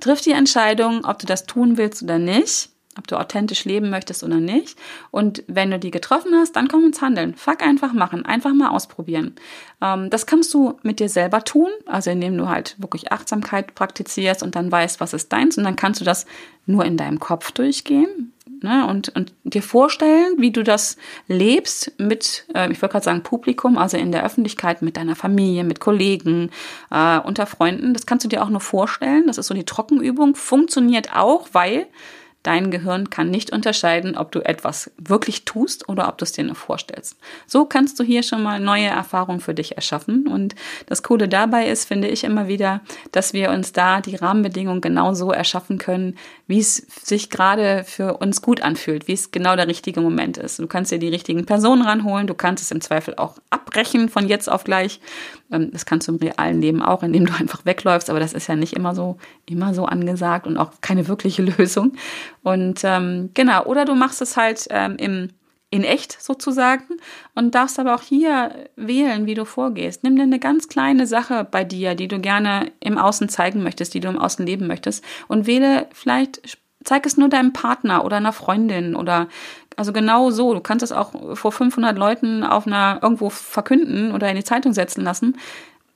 triff 0.00 0.20
die 0.20 0.32
Entscheidung, 0.32 1.04
ob 1.04 1.18
du 1.18 1.26
das 1.26 1.46
tun 1.46 1.76
willst 1.76 2.02
oder 2.02 2.18
nicht, 2.18 2.68
ob 2.98 3.06
du 3.06 3.16
authentisch 3.16 3.64
leben 3.64 3.88
möchtest 3.88 4.22
oder 4.22 4.36
nicht. 4.36 4.78
Und 5.10 5.42
wenn 5.46 5.70
du 5.70 5.78
die 5.78 5.90
getroffen 5.90 6.34
hast, 6.34 6.56
dann 6.56 6.68
komm 6.68 6.84
ins 6.84 7.00
Handeln. 7.00 7.34
Fuck 7.34 7.62
einfach 7.62 7.92
machen, 7.92 8.26
einfach 8.26 8.52
mal 8.52 8.68
ausprobieren. 8.68 9.34
Ähm, 9.80 10.10
das 10.10 10.26
kannst 10.26 10.52
du 10.52 10.78
mit 10.82 11.00
dir 11.00 11.08
selber 11.08 11.44
tun, 11.44 11.70
also 11.86 12.10
indem 12.10 12.36
du 12.36 12.48
halt 12.48 12.76
wirklich 12.78 13.12
Achtsamkeit 13.12 13.74
praktizierst 13.74 14.42
und 14.42 14.54
dann 14.54 14.70
weißt, 14.70 15.00
was 15.00 15.14
ist 15.14 15.32
deins. 15.32 15.56
Und 15.56 15.64
dann 15.64 15.76
kannst 15.76 16.00
du 16.00 16.04
das 16.04 16.26
nur 16.66 16.84
in 16.84 16.96
deinem 16.96 17.18
Kopf 17.18 17.52
durchgehen 17.52 18.32
ne? 18.62 18.86
und, 18.86 19.14
und 19.14 19.32
dir 19.44 19.62
vorstellen, 19.62 20.34
wie 20.38 20.50
du 20.50 20.62
das 20.62 20.96
lebst 21.28 21.92
mit, 21.98 22.46
äh, 22.54 22.70
ich 22.70 22.80
wollte 22.82 22.92
gerade 22.92 23.04
sagen 23.04 23.22
Publikum, 23.22 23.78
also 23.78 23.96
in 23.96 24.12
der 24.12 24.24
Öffentlichkeit, 24.24 24.82
mit 24.82 24.96
deiner 24.96 25.16
Familie, 25.16 25.64
mit 25.64 25.80
Kollegen, 25.80 26.50
äh, 26.90 27.18
unter 27.18 27.46
Freunden. 27.46 27.94
Das 27.94 28.06
kannst 28.06 28.24
du 28.24 28.28
dir 28.28 28.42
auch 28.42 28.50
nur 28.50 28.60
vorstellen. 28.60 29.24
Das 29.26 29.38
ist 29.38 29.46
so 29.46 29.54
die 29.54 29.64
Trockenübung. 29.64 30.34
Funktioniert 30.34 31.14
auch, 31.14 31.48
weil 31.52 31.86
Dein 32.42 32.72
Gehirn 32.72 33.08
kann 33.08 33.30
nicht 33.30 33.52
unterscheiden, 33.52 34.16
ob 34.16 34.32
du 34.32 34.40
etwas 34.40 34.90
wirklich 34.96 35.44
tust 35.44 35.88
oder 35.88 36.08
ob 36.08 36.18
du 36.18 36.24
es 36.24 36.32
dir 36.32 36.42
nur 36.42 36.56
vorstellst. 36.56 37.16
So 37.46 37.66
kannst 37.66 38.00
du 38.00 38.04
hier 38.04 38.24
schon 38.24 38.42
mal 38.42 38.58
neue 38.58 38.86
Erfahrungen 38.86 39.40
für 39.40 39.54
dich 39.54 39.76
erschaffen. 39.76 40.26
Und 40.26 40.56
das 40.86 41.04
Coole 41.04 41.28
dabei 41.28 41.68
ist, 41.68 41.86
finde 41.86 42.08
ich 42.08 42.24
immer 42.24 42.48
wieder, 42.48 42.80
dass 43.12 43.32
wir 43.32 43.50
uns 43.50 43.72
da 43.72 44.00
die 44.00 44.16
Rahmenbedingungen 44.16 44.80
genau 44.80 45.14
so 45.14 45.30
erschaffen 45.30 45.78
können, 45.78 46.16
wie 46.48 46.58
es 46.58 46.76
sich 47.02 47.30
gerade 47.30 47.84
für 47.84 48.18
uns 48.18 48.42
gut 48.42 48.60
anfühlt, 48.62 49.06
wie 49.06 49.12
es 49.12 49.30
genau 49.30 49.54
der 49.54 49.68
richtige 49.68 50.00
Moment 50.00 50.36
ist. 50.36 50.58
Du 50.58 50.66
kannst 50.66 50.90
dir 50.90 50.98
die 50.98 51.08
richtigen 51.08 51.46
Personen 51.46 51.82
ranholen, 51.82 52.26
du 52.26 52.34
kannst 52.34 52.64
es 52.64 52.72
im 52.72 52.80
Zweifel 52.80 53.14
auch 53.14 53.38
abbrechen 53.50 54.08
von 54.08 54.28
jetzt 54.28 54.50
auf 54.50 54.64
gleich. 54.64 55.00
Ähm, 55.52 55.70
das 55.72 55.86
kannst 55.86 56.08
du 56.08 56.12
im 56.12 56.18
realen 56.18 56.60
Leben 56.60 56.82
auch, 56.82 57.04
indem 57.04 57.26
du 57.26 57.32
einfach 57.38 57.64
wegläufst, 57.64 58.10
aber 58.10 58.18
das 58.18 58.32
ist 58.32 58.48
ja 58.48 58.56
nicht 58.56 58.72
immer 58.72 58.94
so, 58.94 59.18
immer 59.52 59.74
so 59.74 59.84
angesagt 59.84 60.46
und 60.46 60.56
auch 60.56 60.72
keine 60.80 61.08
wirkliche 61.08 61.42
Lösung. 61.58 61.92
Und 62.42 62.80
ähm, 62.84 63.30
genau, 63.34 63.64
oder 63.64 63.84
du 63.84 63.94
machst 63.94 64.22
es 64.22 64.36
halt 64.36 64.66
ähm, 64.70 64.96
im 64.96 65.28
in 65.72 65.84
echt 65.84 66.20
sozusagen 66.20 66.84
und 67.34 67.54
darfst 67.54 67.80
aber 67.80 67.94
auch 67.94 68.02
hier 68.02 68.68
wählen, 68.76 69.24
wie 69.24 69.32
du 69.32 69.46
vorgehst. 69.46 70.04
Nimm 70.04 70.16
dir 70.16 70.22
eine 70.22 70.38
ganz 70.38 70.68
kleine 70.68 71.06
Sache 71.06 71.48
bei 71.50 71.64
dir, 71.64 71.94
die 71.94 72.08
du 72.08 72.20
gerne 72.20 72.70
im 72.80 72.98
Außen 72.98 73.30
zeigen 73.30 73.62
möchtest, 73.62 73.94
die 73.94 74.00
du 74.00 74.08
im 74.08 74.18
Außen 74.18 74.44
leben 74.44 74.66
möchtest 74.66 75.02
und 75.28 75.46
wähle 75.46 75.86
vielleicht, 75.94 76.58
zeig 76.84 77.06
es 77.06 77.16
nur 77.16 77.30
deinem 77.30 77.54
Partner 77.54 78.04
oder 78.04 78.18
einer 78.18 78.34
Freundin 78.34 78.94
oder 78.94 79.28
also 79.78 79.94
genau 79.94 80.30
so. 80.30 80.52
Du 80.52 80.60
kannst 80.60 80.82
es 80.82 80.92
auch 80.92 81.36
vor 81.36 81.52
500 81.52 81.96
Leuten 81.96 82.44
auf 82.44 82.66
einer 82.66 82.98
irgendwo 83.00 83.30
verkünden 83.30 84.12
oder 84.12 84.28
in 84.28 84.36
die 84.36 84.44
Zeitung 84.44 84.74
setzen 84.74 85.02
lassen. 85.02 85.38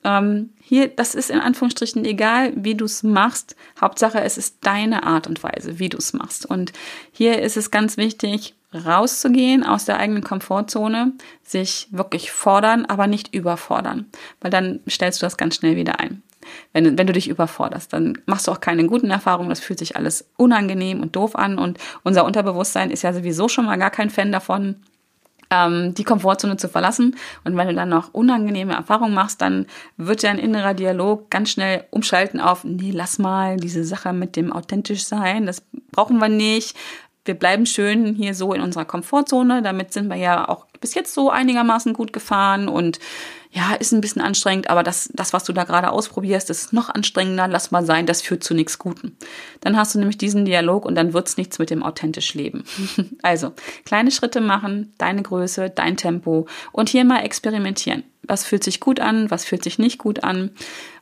Ähm, 0.05 0.51
hier, 0.61 0.89
das 0.89 1.15
ist 1.15 1.31
in 1.31 1.41
Anführungsstrichen 1.41 2.05
egal, 2.05 2.53
wie 2.57 2.75
du 2.75 2.85
es 2.85 3.03
machst. 3.03 3.57
Hauptsache, 3.81 4.21
es 4.21 4.39
ist 4.39 4.59
deine 4.63 5.05
Art 5.05 5.27
und 5.27 5.43
Weise, 5.43 5.79
wie 5.79 5.89
du 5.89 5.99
es 5.99 6.13
machst. 6.13 6.47
Und 6.47 6.73
hier 7.13 7.43
ist 7.43 7.57
es 7.57 7.71
ganz 7.71 7.97
wichtig, 7.97 8.55
rauszugehen 8.75 9.65
aus 9.65 9.85
der 9.85 9.99
eigenen 9.99 10.23
Komfortzone, 10.23 11.13
sich 11.43 11.89
wirklich 11.91 12.31
fordern, 12.31 12.85
aber 12.85 13.07
nicht 13.07 13.35
überfordern, 13.35 14.07
weil 14.41 14.51
dann 14.51 14.81
stellst 14.89 15.23
du 15.23 15.27
das 15.27 15.37
ganz 15.37 15.57
schnell 15.57 15.77
wieder 15.77 16.01
ein. 16.01 16.23
Wenn, 16.73 16.97
wenn 16.97 17.07
du 17.07 17.13
dich 17.13 17.29
überforderst, 17.29 17.93
dann 17.93 18.19
machst 18.27 18.47
du 18.47 18.53
auch 18.53 18.61
keine 18.61 18.87
guten 18.87 19.11
Erfahrungen, 19.11 19.49
das 19.49 19.61
fühlt 19.61 19.81
sich 19.81 19.97
alles 19.97 20.29
unangenehm 20.37 21.01
und 21.01 21.17
doof 21.17 21.35
an 21.35 21.59
und 21.59 21.79
unser 22.05 22.25
Unterbewusstsein 22.25 22.91
ist 22.91 23.03
ja 23.03 23.13
sowieso 23.13 23.49
schon 23.49 23.67
mal 23.67 23.77
gar 23.77 23.91
kein 23.91 24.11
Fan 24.11 24.31
davon, 24.31 24.77
ähm, 25.51 25.95
die 25.95 26.05
Komfortzone 26.05 26.57
zu 26.57 26.69
verlassen. 26.69 27.17
Und 27.45 27.57
wenn 27.57 27.69
du 27.69 27.75
dann 27.75 27.89
noch 27.89 28.13
unangenehme 28.13 28.75
Erfahrungen 28.75 29.15
machst, 29.15 29.41
dann 29.41 29.67
wird 29.97 30.23
dein 30.23 30.39
innerer 30.39 30.75
Dialog 30.75 31.31
ganz 31.31 31.51
schnell 31.51 31.85
umschalten 31.91 32.41
auf, 32.41 32.65
nee, 32.65 32.91
lass 32.93 33.19
mal 33.19 33.57
diese 33.57 33.85
Sache 33.85 34.13
mit 34.13 34.37
dem 34.37 34.53
authentisch 34.53 35.05
sein, 35.05 35.47
das 35.47 35.63
brauchen 35.93 36.19
wir 36.19 36.29
nicht 36.29 36.77
wir 37.27 37.35
bleiben 37.35 37.67
schön 37.67 38.15
hier 38.15 38.35
so 38.35 38.53
in 38.53 38.61
unserer 38.61 38.85
Komfortzone. 38.85 39.63
Damit 39.63 39.93
sind 39.93 40.09
wir 40.09 40.17
ja 40.17 40.49
auch 40.49 40.67
bis 40.81 40.95
jetzt 40.95 41.15
so 41.15 41.31
einigermaßen 41.31 41.93
gut 41.93 42.13
gefahren 42.13 42.69
und 42.69 42.99
ja, 43.57 43.73
ist 43.73 43.93
ein 43.93 44.03
bisschen 44.03 44.21
anstrengend, 44.21 44.69
aber 44.69 44.83
das, 44.83 45.09
das, 45.15 45.33
was 45.33 45.45
du 45.45 45.55
da 45.55 45.65
gerade 45.65 45.91
ausprobierst, 45.91 46.51
ist 46.51 46.75
noch 46.75 46.91
anstrengender. 46.91 47.49
Lass 47.49 47.71
mal 47.71 47.87
sein, 47.87 48.05
das 48.05 48.21
führt 48.21 48.45
zu 48.45 48.53
nichts 48.53 48.79
Gutem. 48.79 49.17
Dann 49.63 49.79
hast 49.79 49.95
du 49.95 49.99
nämlich 49.99 50.19
diesen 50.19 50.45
Dialog 50.45 50.85
und 50.85 50.95
dann 50.95 51.15
wird's 51.15 51.39
nichts 51.39 51.59
mit 51.59 51.71
dem 51.71 51.83
authentisch 51.83 52.35
Leben. 52.35 52.65
also, 53.23 53.55
kleine 53.87 54.11
Schritte 54.11 54.43
machen, 54.43 54.93
deine 54.99 55.23
Größe, 55.23 55.71
dein 55.71 55.97
Tempo 55.97 56.47
und 56.71 56.91
hier 56.91 57.07
mal 57.07 57.25
experimentieren. 57.25 58.05
Was 58.25 58.45
fühlt 58.45 58.63
sich 58.63 58.79
gut 58.79 59.01
an, 59.01 59.31
was 59.31 59.47
fühlt 59.47 59.65
sich 59.65 59.79
nicht 59.79 59.97
gut 59.97 60.23
an. 60.23 60.51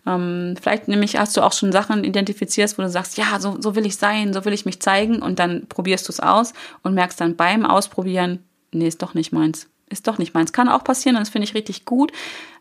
Ähm, 0.06 0.54
vielleicht 0.60 0.86
nämlich 0.86 1.16
hast 1.18 1.36
du 1.36 1.40
auch 1.40 1.54
schon 1.54 1.72
Sachen 1.72 2.04
identifiziert, 2.04 2.78
wo 2.78 2.82
du 2.82 2.88
sagst, 2.88 3.18
ja, 3.18 3.40
so, 3.40 3.60
so 3.60 3.74
will 3.74 3.84
ich 3.84 3.96
sein, 3.96 4.32
so 4.32 4.44
will 4.44 4.52
ich 4.52 4.64
mich 4.64 4.80
zeigen 4.80 5.22
und 5.22 5.40
dann 5.40 5.66
probierst 5.68 6.06
du 6.06 6.12
es 6.12 6.20
aus 6.20 6.52
und 6.84 6.94
merkst 6.94 7.20
dann 7.20 7.34
beim 7.34 7.66
Ausprobieren, 7.66 8.44
nee, 8.70 8.86
ist 8.86 9.02
doch 9.02 9.14
nicht 9.14 9.32
meins 9.32 9.66
ist 9.88 10.06
doch 10.08 10.18
nicht 10.18 10.34
meins. 10.34 10.52
Kann 10.52 10.68
auch 10.68 10.84
passieren 10.84 11.16
und 11.16 11.20
das 11.20 11.30
finde 11.30 11.48
ich 11.48 11.54
richtig 11.54 11.84
gut. 11.84 12.12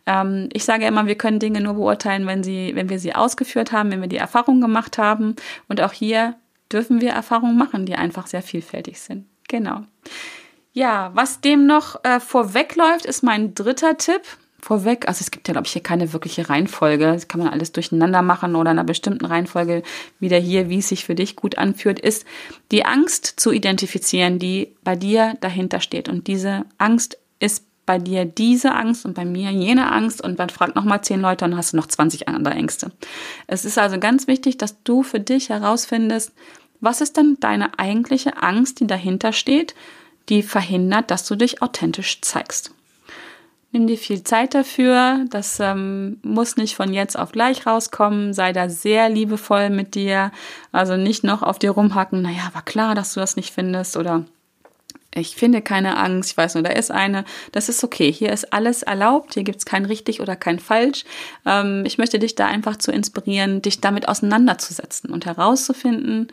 Ähm, 0.06 0.50
ich 0.54 0.66
sage 0.66 0.86
immer, 0.86 1.06
wir 1.06 1.16
können 1.16 1.40
Dinge 1.40 1.62
nur 1.62 1.76
beurteilen, 1.76 2.28
wenn, 2.28 2.44
sie, 2.44 2.72
wenn 2.76 2.90
wir 2.90 3.00
sie 3.00 3.16
ausgeführt 3.16 3.72
haben, 3.72 3.92
wenn 3.92 4.02
wir 4.02 4.08
die 4.08 4.18
Erfahrung 4.18 4.62
gemacht 4.62 4.98
haben. 4.98 5.36
Und 5.68 5.82
auch 5.82 5.94
hier 5.94 6.36
dürfen 6.72 7.02
wir 7.02 7.12
Erfahrungen 7.12 7.58
machen, 7.58 7.86
die 7.86 7.96
einfach 7.96 8.28
sehr 8.28 8.42
vielfältig 8.42 9.00
sind. 9.00 9.26
Genau. 9.48 9.84
Ja, 10.74 11.12
was 11.14 11.40
dem 11.40 11.68
noch 11.68 12.04
äh, 12.04 12.20
vorwegläuft, 12.20 13.06
ist 13.06 13.24
mein 13.24 13.54
dritter 13.54 13.98
Tipp 13.98 14.22
vorweg. 14.64 15.08
Also 15.08 15.22
es 15.22 15.32
gibt 15.32 15.48
ja, 15.48 15.54
glaube 15.54 15.68
ich, 15.68 15.74
hier 15.74 15.84
keine 15.84 16.14
wirkliche 16.14 16.50
Reihenfolge. 16.50 17.06
Das 17.06 17.28
kann 17.28 17.42
man 17.42 17.50
alles 17.50 17.72
durcheinander 17.72 18.22
machen 18.22 18.56
oder 18.56 18.72
in 18.72 18.80
einer 18.80 18.86
bestimmten 18.86 19.26
Reihenfolge 19.26 19.84
wieder 20.20 20.38
hier, 20.38 20.70
wie 20.70 20.80
es 20.80 20.90
sich 20.90 21.06
für 21.06 21.16
dich 21.16 21.36
gut 21.36 21.58
anfühlt, 21.58 22.00
ist 22.00 22.26
die 22.72 22.86
Angst 22.86 23.26
zu 23.38 23.52
identifizieren, 23.52 24.40
die 24.40 24.76
bei 24.84 24.96
dir 24.96 25.36
dahinter 25.42 25.80
steht. 25.80 26.10
Und 26.10 26.28
diese 26.28 26.66
Angst 26.78 27.18
ist 27.40 27.66
bei 27.86 28.00
dir 28.00 28.26
diese 28.26 28.74
Angst 28.74 29.06
und 29.06 29.14
bei 29.14 29.26
mir 29.26 29.52
jene 29.52 29.92
Angst 29.92 30.22
und 30.22 30.38
man 30.38 30.50
fragt 30.50 30.76
nochmal 30.76 31.04
zehn 31.04 31.20
Leute 31.20 31.44
und 31.44 31.58
hast 31.58 31.74
du 31.74 31.78
noch 31.78 31.88
20 31.88 32.30
andere 32.30 32.54
Ängste. 32.54 32.92
Es 33.48 33.66
ist 33.66 33.78
also 33.78 34.00
ganz 34.00 34.28
wichtig, 34.28 34.58
dass 34.58 34.82
du 34.84 35.04
für 35.04 35.20
dich 35.20 35.50
herausfindest, 35.50 36.32
was 36.80 37.02
ist 37.02 37.18
denn 37.18 37.38
deine 37.40 37.78
eigentliche 37.80 38.42
Angst, 38.42 38.80
die 38.80 38.88
dahinter 38.88 39.34
steht, 39.34 39.76
die 40.30 40.44
verhindert, 40.44 41.12
dass 41.12 41.26
du 41.26 41.36
dich 41.36 41.62
authentisch 41.62 42.22
zeigst. 42.22 42.74
Nimm 43.74 43.88
dir 43.88 43.98
viel 43.98 44.24
Zeit 44.24 44.54
dafür. 44.54 45.26
Das 45.32 45.60
ähm, 45.60 46.20
muss 46.22 46.58
nicht 46.58 46.76
von 46.76 46.94
jetzt 46.94 47.18
auf 47.18 47.32
gleich 47.32 47.66
rauskommen. 47.66 48.32
Sei 48.32 48.54
da 48.54 48.70
sehr 48.70 49.10
liebevoll 49.10 49.72
mit 49.72 49.96
dir. 49.96 50.32
Also 50.72 50.96
nicht 50.96 51.24
noch 51.24 51.42
auf 51.42 51.58
dir 51.58 51.72
rumhacken. 51.72 52.22
Naja, 52.22 52.52
war 52.54 52.62
klar, 52.62 52.94
dass 52.94 53.16
du 53.16 53.20
das 53.20 53.36
nicht 53.36 53.52
findest 53.52 53.98
oder 53.98 54.26
ich 55.16 55.36
finde 55.36 55.62
keine 55.62 55.98
Angst, 55.98 56.32
ich 56.32 56.38
weiß 56.38 56.56
nur, 56.56 56.64
da 56.64 56.72
ist 56.72 56.92
eine. 56.92 57.26
Das 57.52 57.68
ist 57.68 57.84
okay. 57.84 58.12
Hier 58.12 58.32
ist 58.32 58.54
alles 58.54 58.84
erlaubt. 58.84 59.34
Hier 59.34 59.44
gibt's 59.44 59.66
kein 59.66 59.86
richtig 59.86 60.22
oder 60.22 60.36
kein 60.36 60.60
falsch. 60.60 61.04
Ähm, 61.46 61.84
ich 61.86 61.98
möchte 61.98 62.20
dich 62.20 62.36
da 62.36 62.46
einfach 62.46 62.78
zu 62.78 62.92
inspirieren, 62.92 63.64
dich 63.64 63.82
damit 63.82 64.08
auseinanderzusetzen 64.08 65.10
und 65.10 65.26
herauszufinden, 65.26 66.28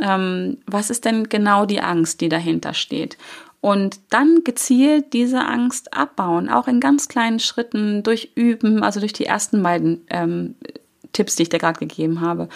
ähm, 0.00 0.58
was 0.66 0.90
ist 0.90 1.04
denn 1.04 1.28
genau 1.28 1.64
die 1.64 1.80
Angst, 1.80 2.20
die 2.20 2.28
dahinter 2.28 2.74
steht. 2.74 3.18
Und 3.62 4.00
dann 4.10 4.42
gezielt 4.42 5.12
diese 5.12 5.46
Angst 5.46 5.94
abbauen, 5.96 6.48
auch 6.48 6.66
in 6.66 6.80
ganz 6.80 7.06
kleinen 7.06 7.38
Schritten 7.38 8.02
durch 8.02 8.32
Üben, 8.34 8.82
also 8.82 8.98
durch 8.98 9.12
die 9.12 9.24
ersten 9.24 9.62
beiden 9.62 10.04
ähm, 10.10 10.56
Tipps, 11.12 11.36
die 11.36 11.44
ich 11.44 11.48
dir 11.48 11.60
gerade 11.60 11.78
gegeben 11.78 12.20
habe, 12.20 12.48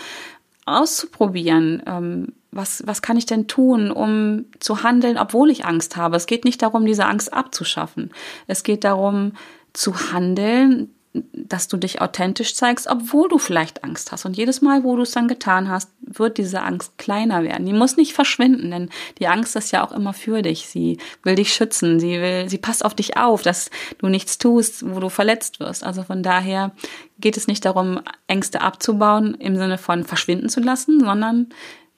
auszuprobieren. 0.64 1.80
Ähm, 1.86 2.32
was, 2.50 2.82
was 2.88 3.02
kann 3.02 3.16
ich 3.16 3.24
denn 3.24 3.46
tun, 3.46 3.92
um 3.92 4.46
zu 4.58 4.82
handeln, 4.82 5.16
obwohl 5.16 5.48
ich 5.50 5.64
Angst 5.64 5.96
habe? 5.96 6.16
Es 6.16 6.26
geht 6.26 6.44
nicht 6.44 6.60
darum, 6.60 6.84
diese 6.84 7.06
Angst 7.06 7.32
abzuschaffen. 7.32 8.10
Es 8.48 8.64
geht 8.64 8.82
darum, 8.82 9.34
zu 9.74 10.10
handeln, 10.10 10.90
dass 11.32 11.68
du 11.68 11.76
dich 11.76 12.00
authentisch 12.00 12.54
zeigst, 12.54 12.86
obwohl 12.86 13.28
du 13.28 13.38
vielleicht 13.38 13.84
Angst 13.84 14.12
hast. 14.12 14.24
Und 14.24 14.36
jedes 14.36 14.62
Mal, 14.62 14.84
wo 14.84 14.96
du 14.96 15.02
es 15.02 15.12
dann 15.12 15.28
getan 15.28 15.68
hast, 15.68 15.90
wird 16.00 16.38
diese 16.38 16.62
Angst 16.62 16.98
kleiner 16.98 17.42
werden. 17.42 17.66
Die 17.66 17.72
muss 17.72 17.96
nicht 17.96 18.12
verschwinden, 18.12 18.70
denn 18.70 18.90
die 19.18 19.28
Angst 19.28 19.56
ist 19.56 19.72
ja 19.72 19.86
auch 19.86 19.92
immer 19.92 20.12
für 20.12 20.42
dich. 20.42 20.66
Sie 20.66 20.98
will 21.22 21.34
dich 21.34 21.52
schützen. 21.52 22.00
Sie 22.00 22.20
will, 22.20 22.48
sie 22.48 22.58
passt 22.58 22.84
auf 22.84 22.94
dich 22.94 23.16
auf, 23.16 23.42
dass 23.42 23.70
du 23.98 24.08
nichts 24.08 24.38
tust, 24.38 24.84
wo 24.86 25.00
du 25.00 25.08
verletzt 25.08 25.60
wirst. 25.60 25.84
Also 25.84 26.02
von 26.02 26.22
daher 26.22 26.72
geht 27.18 27.36
es 27.36 27.46
nicht 27.46 27.64
darum, 27.64 28.00
Ängste 28.26 28.60
abzubauen 28.60 29.34
im 29.34 29.56
Sinne 29.56 29.78
von 29.78 30.04
verschwinden 30.04 30.48
zu 30.48 30.60
lassen, 30.60 31.00
sondern 31.00 31.48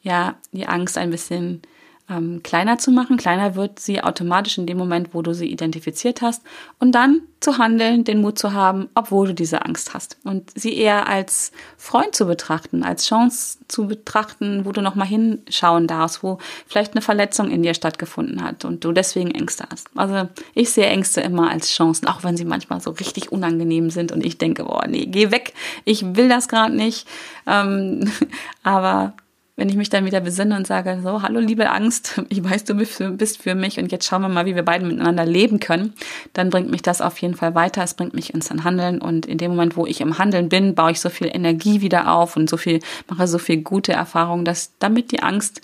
ja, 0.02 0.36
die 0.52 0.66
Angst 0.66 0.96
ein 0.96 1.10
bisschen 1.10 1.62
ähm, 2.10 2.42
kleiner 2.42 2.78
zu 2.78 2.90
machen. 2.90 3.16
Kleiner 3.16 3.54
wird 3.54 3.78
sie 3.78 4.02
automatisch 4.02 4.58
in 4.58 4.66
dem 4.66 4.78
Moment, 4.78 5.12
wo 5.12 5.22
du 5.22 5.34
sie 5.34 5.50
identifiziert 5.50 6.22
hast. 6.22 6.42
Und 6.78 6.92
dann 6.92 7.22
zu 7.40 7.58
handeln, 7.58 8.04
den 8.04 8.20
Mut 8.20 8.38
zu 8.38 8.52
haben, 8.52 8.88
obwohl 8.94 9.28
du 9.28 9.34
diese 9.34 9.64
Angst 9.64 9.94
hast. 9.94 10.16
Und 10.24 10.50
sie 10.58 10.76
eher 10.76 11.08
als 11.08 11.52
Freund 11.76 12.14
zu 12.14 12.26
betrachten, 12.26 12.82
als 12.82 13.06
Chance 13.06 13.58
zu 13.68 13.86
betrachten, 13.86 14.64
wo 14.64 14.72
du 14.72 14.80
nochmal 14.80 15.06
hinschauen 15.06 15.86
darfst, 15.86 16.22
wo 16.22 16.38
vielleicht 16.66 16.92
eine 16.92 17.02
Verletzung 17.02 17.50
in 17.50 17.62
dir 17.62 17.74
stattgefunden 17.74 18.42
hat 18.42 18.64
und 18.64 18.84
du 18.84 18.92
deswegen 18.92 19.30
Ängste 19.30 19.64
hast. 19.70 19.88
Also 19.94 20.28
ich 20.54 20.70
sehe 20.70 20.86
Ängste 20.86 21.20
immer 21.20 21.50
als 21.50 21.70
Chancen, 21.70 22.08
auch 22.08 22.24
wenn 22.24 22.36
sie 22.36 22.44
manchmal 22.44 22.80
so 22.80 22.90
richtig 22.90 23.30
unangenehm 23.30 23.90
sind 23.90 24.10
und 24.10 24.24
ich 24.24 24.38
denke, 24.38 24.64
boah, 24.64 24.86
nee, 24.88 25.06
geh 25.06 25.30
weg, 25.30 25.52
ich 25.84 26.16
will 26.16 26.28
das 26.28 26.48
gerade 26.48 26.74
nicht. 26.74 27.06
Ähm, 27.46 28.10
aber 28.64 29.14
wenn 29.58 29.68
ich 29.68 29.74
mich 29.74 29.90
dann 29.90 30.04
wieder 30.04 30.20
besinne 30.20 30.56
und 30.56 30.68
sage, 30.68 31.00
so, 31.02 31.20
hallo 31.20 31.40
liebe 31.40 31.68
Angst, 31.68 32.22
ich 32.28 32.42
weiß, 32.42 32.62
du 32.62 32.76
bist 32.76 33.42
für 33.42 33.54
mich 33.56 33.78
und 33.78 33.90
jetzt 33.90 34.06
schauen 34.06 34.22
wir 34.22 34.28
mal, 34.28 34.46
wie 34.46 34.54
wir 34.54 34.62
beide 34.62 34.86
miteinander 34.86 35.26
leben 35.26 35.58
können, 35.58 35.94
dann 36.32 36.48
bringt 36.48 36.70
mich 36.70 36.80
das 36.80 37.00
auf 37.00 37.18
jeden 37.18 37.34
Fall 37.34 37.56
weiter, 37.56 37.82
es 37.82 37.94
bringt 37.94 38.14
mich 38.14 38.32
ins 38.32 38.50
Handeln 38.50 39.00
und 39.00 39.26
in 39.26 39.36
dem 39.36 39.50
Moment, 39.50 39.76
wo 39.76 39.84
ich 39.84 40.00
im 40.00 40.16
Handeln 40.16 40.48
bin, 40.48 40.76
baue 40.76 40.92
ich 40.92 41.00
so 41.00 41.10
viel 41.10 41.26
Energie 41.26 41.80
wieder 41.80 42.12
auf 42.12 42.36
und 42.36 42.48
so 42.48 42.56
viel, 42.56 42.78
mache 43.08 43.26
so 43.26 43.38
viel 43.38 43.62
gute 43.62 43.92
Erfahrungen, 43.92 44.44
dass 44.44 44.70
damit 44.78 45.10
die 45.10 45.24
Angst 45.24 45.60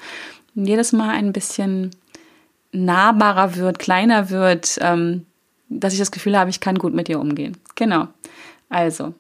jedes 0.57 0.93
Mal 0.93 1.11
ein 1.11 1.33
bisschen 1.33 1.93
nahbarer 2.73 3.55
wird, 3.55 3.79
kleiner 3.79 4.29
wird, 4.29 4.77
ähm, 4.81 5.25
dass 5.69 5.93
ich 5.93 6.01
das 6.01 6.11
Gefühl 6.11 6.37
habe, 6.37 6.51
ich 6.51 6.59
kann 6.59 6.79
gut 6.79 6.95
mit 6.95 7.09
ihr 7.09 7.21
umgehen. 7.21 7.57
Genau. 7.77 8.09
Also, 8.69 9.15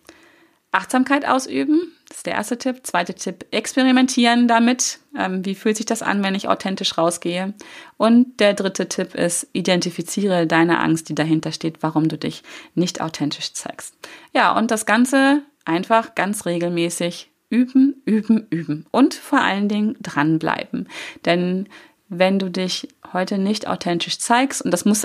Achtsamkeit 0.72 1.28
ausüben, 1.28 1.92
das 2.14 2.18
ist 2.20 2.26
der 2.26 2.34
erste 2.34 2.58
Tipp. 2.58 2.86
Zweiter 2.86 3.16
Tipp, 3.16 3.44
experimentieren 3.50 4.46
damit. 4.46 5.00
Ähm, 5.18 5.44
wie 5.44 5.56
fühlt 5.56 5.76
sich 5.76 5.86
das 5.86 6.00
an, 6.00 6.22
wenn 6.22 6.36
ich 6.36 6.46
authentisch 6.46 6.96
rausgehe? 6.96 7.54
Und 7.96 8.38
der 8.38 8.54
dritte 8.54 8.88
Tipp 8.88 9.16
ist, 9.16 9.48
identifiziere 9.52 10.46
deine 10.46 10.78
Angst, 10.78 11.08
die 11.08 11.16
dahinter 11.16 11.50
steht, 11.50 11.82
warum 11.82 12.08
du 12.08 12.16
dich 12.16 12.44
nicht 12.76 13.00
authentisch 13.00 13.52
zeigst. 13.52 13.96
Ja, 14.32 14.56
und 14.56 14.70
das 14.70 14.86
Ganze 14.86 15.42
einfach 15.64 16.14
ganz 16.14 16.46
regelmäßig 16.46 17.32
üben, 17.50 18.00
üben, 18.04 18.46
üben 18.48 18.86
und 18.92 19.14
vor 19.14 19.40
allen 19.40 19.68
Dingen 19.68 19.96
dranbleiben. 20.00 20.88
Denn 21.24 21.68
wenn 22.08 22.38
du 22.38 22.48
dich 22.48 22.86
heute 23.12 23.38
nicht 23.38 23.66
authentisch 23.66 24.20
zeigst, 24.20 24.62
und 24.62 24.70
das 24.70 24.84
muss, 24.84 25.04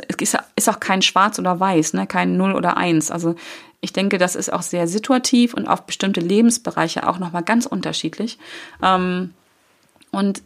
ist 0.56 0.70
auch 0.70 0.80
kein 0.80 1.02
Schwarz 1.02 1.40
oder 1.40 1.60
Weiß, 1.60 1.94
ne, 1.94 2.06
kein 2.06 2.38
Null 2.38 2.54
oder 2.54 2.78
Eins. 2.78 3.10
Also 3.10 3.34
ich 3.82 3.94
denke, 3.94 4.18
das 4.18 4.36
ist 4.36 4.52
auch 4.52 4.62
sehr 4.62 4.88
situativ 4.88 5.54
und 5.54 5.68
auf 5.68 5.86
bestimmte 5.86 6.20
Lebensbereiche 6.20 7.08
auch 7.08 7.20
nochmal 7.20 7.44
ganz 7.44 7.66
unterschiedlich. 7.66 8.38
Ähm, 8.84 9.34
und 10.12 10.42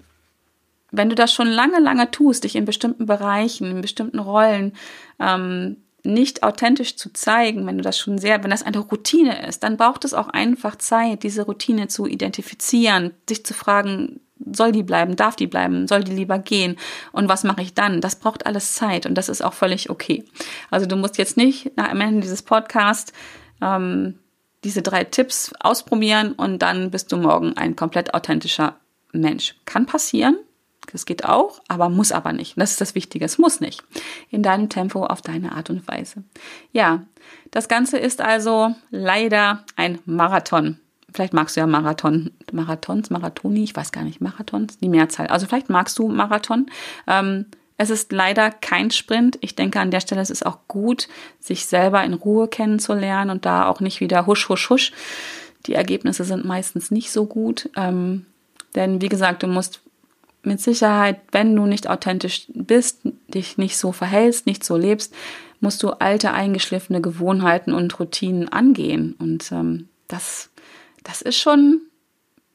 wenn 0.92 1.10
du 1.10 1.16
das 1.16 1.34
schon 1.34 1.48
lange, 1.48 1.80
lange 1.80 2.12
tust, 2.12 2.44
dich 2.44 2.56
in 2.56 2.66
bestimmten 2.66 3.08
Bereichen, 3.08 3.72
in 3.72 3.82
bestimmten 3.82 4.20
Rollen 4.20 4.74
ähm, 5.20 5.78
nicht 6.04 6.44
authentisch 6.44 6.98
zu 6.98 7.12
zeigen, 7.14 7.66
wenn 7.66 7.78
du 7.78 7.84
das 7.84 7.98
schon 7.98 8.18
sehr, 8.18 8.44
wenn 8.44 8.52
das 8.52 8.62
eine 8.62 8.80
Routine 8.80 9.48
ist, 9.48 9.64
dann 9.64 9.78
braucht 9.78 10.06
es 10.06 10.14
auch 10.14 10.28
einfach 10.28 10.76
Zeit, 10.76 11.24
diese 11.24 11.44
Routine 11.44 11.88
zu 11.88 12.06
identifizieren, 12.06 13.12
sich 13.28 13.46
zu 13.46 13.54
fragen, 13.54 14.20
soll 14.52 14.72
die 14.72 14.84
bleiben, 14.84 15.16
darf 15.16 15.36
die 15.36 15.48
bleiben, 15.48 15.88
soll 15.88 16.04
die 16.04 16.14
lieber 16.14 16.40
gehen 16.40 16.78
und 17.12 17.30
was 17.30 17.44
mache 17.44 17.62
ich 17.62 17.74
dann? 17.74 18.02
Das 18.02 18.16
braucht 18.16 18.46
alles 18.46 18.74
Zeit 18.74 19.06
und 19.06 19.16
das 19.16 19.30
ist 19.30 19.44
auch 19.44 19.54
völlig 19.54 19.90
okay. 19.90 20.26
Also 20.70 20.86
du 20.86 20.96
musst 20.96 21.18
jetzt 21.18 21.38
nicht 21.38 21.76
nach 21.78 21.90
am 21.90 22.02
Ende 22.02 22.22
dieses 22.22 22.42
Podcasts 22.42 23.14
ähm, 23.62 24.20
diese 24.64 24.82
drei 24.82 25.04
Tipps 25.04 25.52
ausprobieren 25.60 26.34
und 26.34 26.60
dann 26.60 26.90
bist 26.92 27.12
du 27.12 27.18
morgen 27.18 27.58
ein 27.58 27.76
komplett 27.76 28.14
authentischer 28.14 28.78
Mensch. 29.12 29.56
Kann 29.66 29.86
passieren, 29.86 30.38
das 30.92 31.06
geht 31.06 31.26
auch, 31.26 31.62
aber 31.68 31.90
muss 31.90 32.12
aber 32.12 32.34
nicht. 32.34 32.58
Das 32.58 32.72
ist 32.72 32.82
das 32.82 32.96
Wichtige. 32.96 33.26
Es 33.26 33.38
muss 33.38 33.60
nicht. 33.60 33.84
In 34.30 34.44
deinem 34.44 34.70
Tempo, 34.70 35.06
auf 35.06 35.22
deine 35.22 35.54
Art 35.54 35.70
und 35.70 35.88
Weise. 35.88 36.24
Ja, 36.72 37.06
das 37.52 37.68
Ganze 37.68 37.98
ist 37.98 38.22
also 38.22 38.76
leider 38.90 39.66
ein 39.76 40.00
Marathon. 40.06 40.80
Vielleicht 41.14 41.34
magst 41.34 41.56
du 41.56 41.62
ja 41.62 41.68
Marathon, 41.68 42.32
Marathons, 42.52 43.10
Marathoni, 43.10 43.64
ich 43.64 43.76
weiß 43.76 43.92
gar 43.92 44.04
nicht, 44.04 44.22
Marathons, 44.22 44.80
die 44.80 44.90
Mehrzahl. 44.90 45.28
Also 45.28 45.46
vielleicht 45.46 45.70
magst 45.70 46.00
du 46.00 46.08
Marathon. 46.08 46.68
Ähm, 47.08 47.46
es 47.78 47.90
ist 47.90 48.12
leider 48.12 48.52
kein 48.52 48.92
Sprint. 48.92 49.38
Ich 49.42 49.56
denke, 49.56 49.80
an 49.80 49.92
der 49.92 50.00
Stelle 50.00 50.22
ist 50.22 50.32
es 50.32 50.44
auch 50.44 50.60
gut, 50.68 51.08
sich 51.40 51.66
selber 51.66 52.04
in 52.04 52.14
Ruhe 52.14 52.48
kennenzulernen 52.48 53.30
und 53.30 53.46
da 53.46 53.68
auch 53.68 53.80
nicht 53.80 54.00
wieder 54.00 54.26
husch, 54.26 54.50
husch, 54.50 54.70
husch. 54.70 54.92
Die 55.66 55.74
Ergebnisse 55.74 56.24
sind 56.24 56.46
meistens 56.46 56.92
nicht 56.92 57.12
so 57.12 57.26
gut. 57.26 57.70
Ähm, 57.76 58.26
denn 58.76 59.02
wie 59.02 59.10
gesagt, 59.10 59.44
du 59.44 59.48
musst 59.48 59.82
mit 60.44 60.60
Sicherheit, 60.60 61.22
wenn 61.32 61.56
du 61.56 61.66
nicht 61.66 61.90
authentisch 61.90 62.48
bist, 62.54 63.02
dich 63.28 63.58
nicht 63.58 63.78
so 63.78 63.92
verhältst, 63.92 64.46
nicht 64.46 64.64
so 64.64 64.78
lebst, 64.78 65.14
musst 65.62 65.82
du 65.84 65.92
alte, 65.92 66.32
eingeschliffene 66.32 67.02
Gewohnheiten 67.02 67.74
und 67.74 67.98
Routinen 68.00 68.50
angehen. 68.50 69.16
Und 69.18 69.52
ähm, 69.52 69.88
das, 70.08 70.50
das 71.04 71.22
ist 71.22 71.38
schon, 71.38 71.82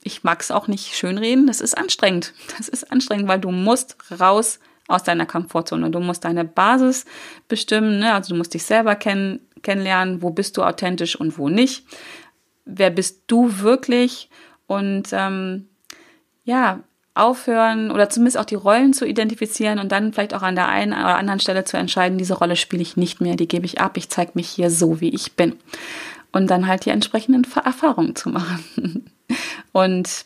ich 0.03 0.25
mag 0.25 0.41
es 0.41 0.51
auch 0.51 0.69
nicht 0.69 0.95
schönreden, 0.95 1.47
das 1.47 1.61
ist 1.61 1.77
anstrengend. 1.77 2.33
Das 2.57 2.69
ist 2.69 2.91
anstrengend, 2.91 3.29
weil 3.29 3.41
du 3.41 3.51
musst 3.51 3.97
raus 4.21 4.61
aus 4.89 5.03
deiner 5.03 5.27
Komfortzone. 5.27 5.91
Du 5.91 6.01
musst 6.01 6.25
deine 6.25 6.45
Basis 6.45 7.05
bestimmen, 7.47 7.99
ne? 7.99 8.15
also 8.15 8.31
du 8.31 8.39
musst 8.39 8.55
dich 8.55 8.65
selber 8.65 8.97
kennen, 8.97 9.41
kennenlernen, 9.63 10.23
wo 10.23 10.31
bist 10.31 10.57
du 10.57 10.63
authentisch 10.63 11.15
und 11.15 11.39
wo 11.39 11.49
nicht. 11.49 11.85
Wer 12.65 12.91
bist 12.91 13.23
du 13.27 13.61
wirklich? 13.61 14.31
Und 14.67 15.09
ähm, 15.13 15.69
ja, 16.45 16.81
aufhören 17.15 17.91
oder 17.91 18.09
zumindest 18.09 18.39
auch 18.39 18.45
die 18.45 18.55
Rollen 18.55 18.93
zu 18.93 19.05
identifizieren 19.05 19.79
und 19.79 19.91
dann 19.91 20.13
vielleicht 20.13 20.35
auch 20.35 20.43
an 20.43 20.55
der 20.55 20.69
einen 20.69 20.93
oder 20.93 21.17
anderen 21.17 21.41
Stelle 21.41 21.65
zu 21.65 21.77
entscheiden, 21.77 22.17
diese 22.17 22.35
Rolle 22.35 22.57
spiele 22.57 22.83
ich 22.83 22.97
nicht 22.97 23.21
mehr, 23.21 23.35
die 23.35 23.49
gebe 23.49 23.67
ich 23.67 23.81
ab, 23.81 23.97
ich 23.97 24.09
zeige 24.09 24.33
mich 24.35 24.49
hier 24.49 24.71
so, 24.71 25.01
wie 25.01 25.11
ich 25.11 25.33
bin. 25.33 25.57
Und 26.33 26.49
dann 26.49 26.67
halt 26.67 26.85
die 26.85 26.91
entsprechenden 26.91 27.47
Erfahrungen 27.65 28.15
zu 28.15 28.29
machen. 28.29 29.11
Und 29.73 30.25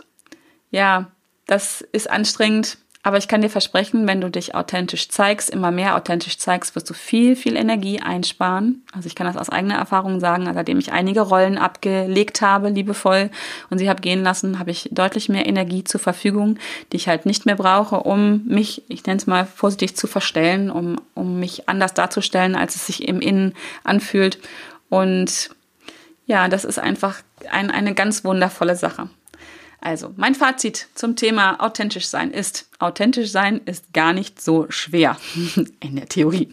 ja, 0.70 1.10
das 1.46 1.82
ist 1.92 2.10
anstrengend, 2.10 2.78
aber 3.04 3.18
ich 3.18 3.26
kann 3.26 3.42
dir 3.42 3.50
versprechen, 3.50 4.06
wenn 4.06 4.20
du 4.20 4.30
dich 4.30 4.54
authentisch 4.54 5.08
zeigst, 5.08 5.50
immer 5.50 5.72
mehr 5.72 5.96
authentisch 5.96 6.38
zeigst, 6.38 6.76
wirst 6.76 6.88
du 6.88 6.94
viel, 6.94 7.34
viel 7.34 7.56
Energie 7.56 8.00
einsparen. 8.00 8.84
Also 8.92 9.08
ich 9.08 9.16
kann 9.16 9.26
das 9.26 9.36
aus 9.36 9.48
eigener 9.48 9.74
Erfahrung 9.74 10.20
sagen, 10.20 10.48
seitdem 10.54 10.78
ich 10.78 10.92
einige 10.92 11.22
Rollen 11.22 11.58
abgelegt 11.58 12.42
habe, 12.42 12.68
liebevoll, 12.68 13.30
und 13.70 13.78
sie 13.78 13.90
habe 13.90 14.00
gehen 14.00 14.22
lassen, 14.22 14.60
habe 14.60 14.70
ich 14.70 14.88
deutlich 14.92 15.28
mehr 15.28 15.46
Energie 15.46 15.82
zur 15.82 15.98
Verfügung, 15.98 16.58
die 16.92 16.96
ich 16.96 17.08
halt 17.08 17.26
nicht 17.26 17.44
mehr 17.44 17.56
brauche, 17.56 17.96
um 17.96 18.46
mich, 18.46 18.84
ich 18.88 19.04
nenne 19.04 19.18
es 19.18 19.26
mal 19.26 19.46
vorsichtig, 19.46 19.96
zu 19.96 20.06
verstellen, 20.06 20.70
um, 20.70 21.00
um 21.14 21.40
mich 21.40 21.68
anders 21.68 21.94
darzustellen, 21.94 22.54
als 22.54 22.76
es 22.76 22.86
sich 22.86 23.08
im 23.08 23.20
Innen 23.20 23.54
anfühlt. 23.82 24.38
Und 24.90 25.50
ja, 26.26 26.48
das 26.48 26.64
ist 26.64 26.78
einfach 26.78 27.22
ein, 27.50 27.70
eine 27.70 27.94
ganz 27.94 28.24
wundervolle 28.24 28.76
Sache. 28.76 29.08
Also, 29.80 30.12
mein 30.16 30.36
Fazit 30.36 30.86
zum 30.94 31.16
Thema 31.16 31.60
authentisch 31.60 32.06
sein 32.06 32.30
ist, 32.30 32.68
authentisch 32.78 33.30
sein 33.30 33.60
ist 33.64 33.92
gar 33.92 34.12
nicht 34.12 34.40
so 34.40 34.66
schwer 34.70 35.16
in 35.80 35.96
der 35.96 36.08
Theorie. 36.08 36.52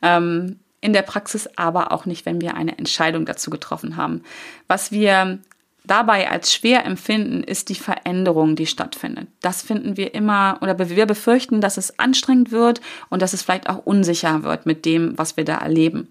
Ähm, 0.00 0.58
in 0.80 0.94
der 0.94 1.02
Praxis 1.02 1.48
aber 1.56 1.92
auch 1.92 2.06
nicht, 2.06 2.24
wenn 2.24 2.40
wir 2.40 2.54
eine 2.54 2.78
Entscheidung 2.78 3.26
dazu 3.26 3.50
getroffen 3.50 3.96
haben. 3.96 4.22
Was 4.66 4.92
wir 4.92 5.38
dabei 5.84 6.30
als 6.30 6.54
schwer 6.54 6.86
empfinden, 6.86 7.42
ist 7.42 7.68
die 7.68 7.74
Veränderung, 7.74 8.56
die 8.56 8.66
stattfindet. 8.66 9.28
Das 9.42 9.60
finden 9.60 9.96
wir 9.96 10.14
immer 10.14 10.58
oder 10.62 10.78
wir 10.78 11.06
befürchten, 11.06 11.60
dass 11.60 11.76
es 11.76 11.98
anstrengend 11.98 12.50
wird 12.50 12.80
und 13.10 13.20
dass 13.20 13.34
es 13.34 13.42
vielleicht 13.42 13.68
auch 13.68 13.84
unsicher 13.84 14.42
wird 14.42 14.64
mit 14.64 14.86
dem, 14.86 15.18
was 15.18 15.36
wir 15.36 15.44
da 15.44 15.56
erleben. 15.56 16.08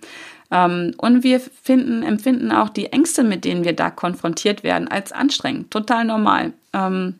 Ähm, 0.51 0.93
und 0.97 1.23
wir 1.23 1.39
finden, 1.39 2.03
empfinden 2.03 2.51
auch 2.51 2.69
die 2.69 2.87
Ängste, 2.87 3.23
mit 3.23 3.45
denen 3.45 3.63
wir 3.63 3.73
da 3.73 3.89
konfrontiert 3.89 4.63
werden, 4.63 4.87
als 4.87 5.11
anstrengend, 5.11 5.71
total 5.71 6.05
normal. 6.05 6.53
Ähm, 6.73 7.15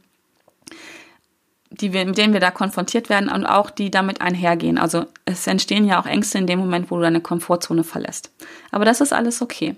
die 1.71 1.93
wir, 1.93 2.05
mit 2.05 2.17
denen 2.17 2.33
wir 2.33 2.39
da 2.39 2.51
konfrontiert 2.51 3.09
werden 3.09 3.29
und 3.29 3.45
auch 3.45 3.69
die 3.69 3.91
damit 3.91 4.21
einhergehen. 4.21 4.77
Also 4.77 5.05
es 5.25 5.45
entstehen 5.45 5.85
ja 5.85 6.01
auch 6.01 6.05
Ängste 6.05 6.37
in 6.39 6.47
dem 6.47 6.59
Moment, 6.59 6.89
wo 6.89 6.95
du 6.95 7.03
deine 7.03 7.21
Komfortzone 7.21 7.83
verlässt. 7.83 8.31
Aber 8.71 8.85
das 8.85 9.01
ist 9.01 9.13
alles 9.13 9.41
okay. 9.41 9.75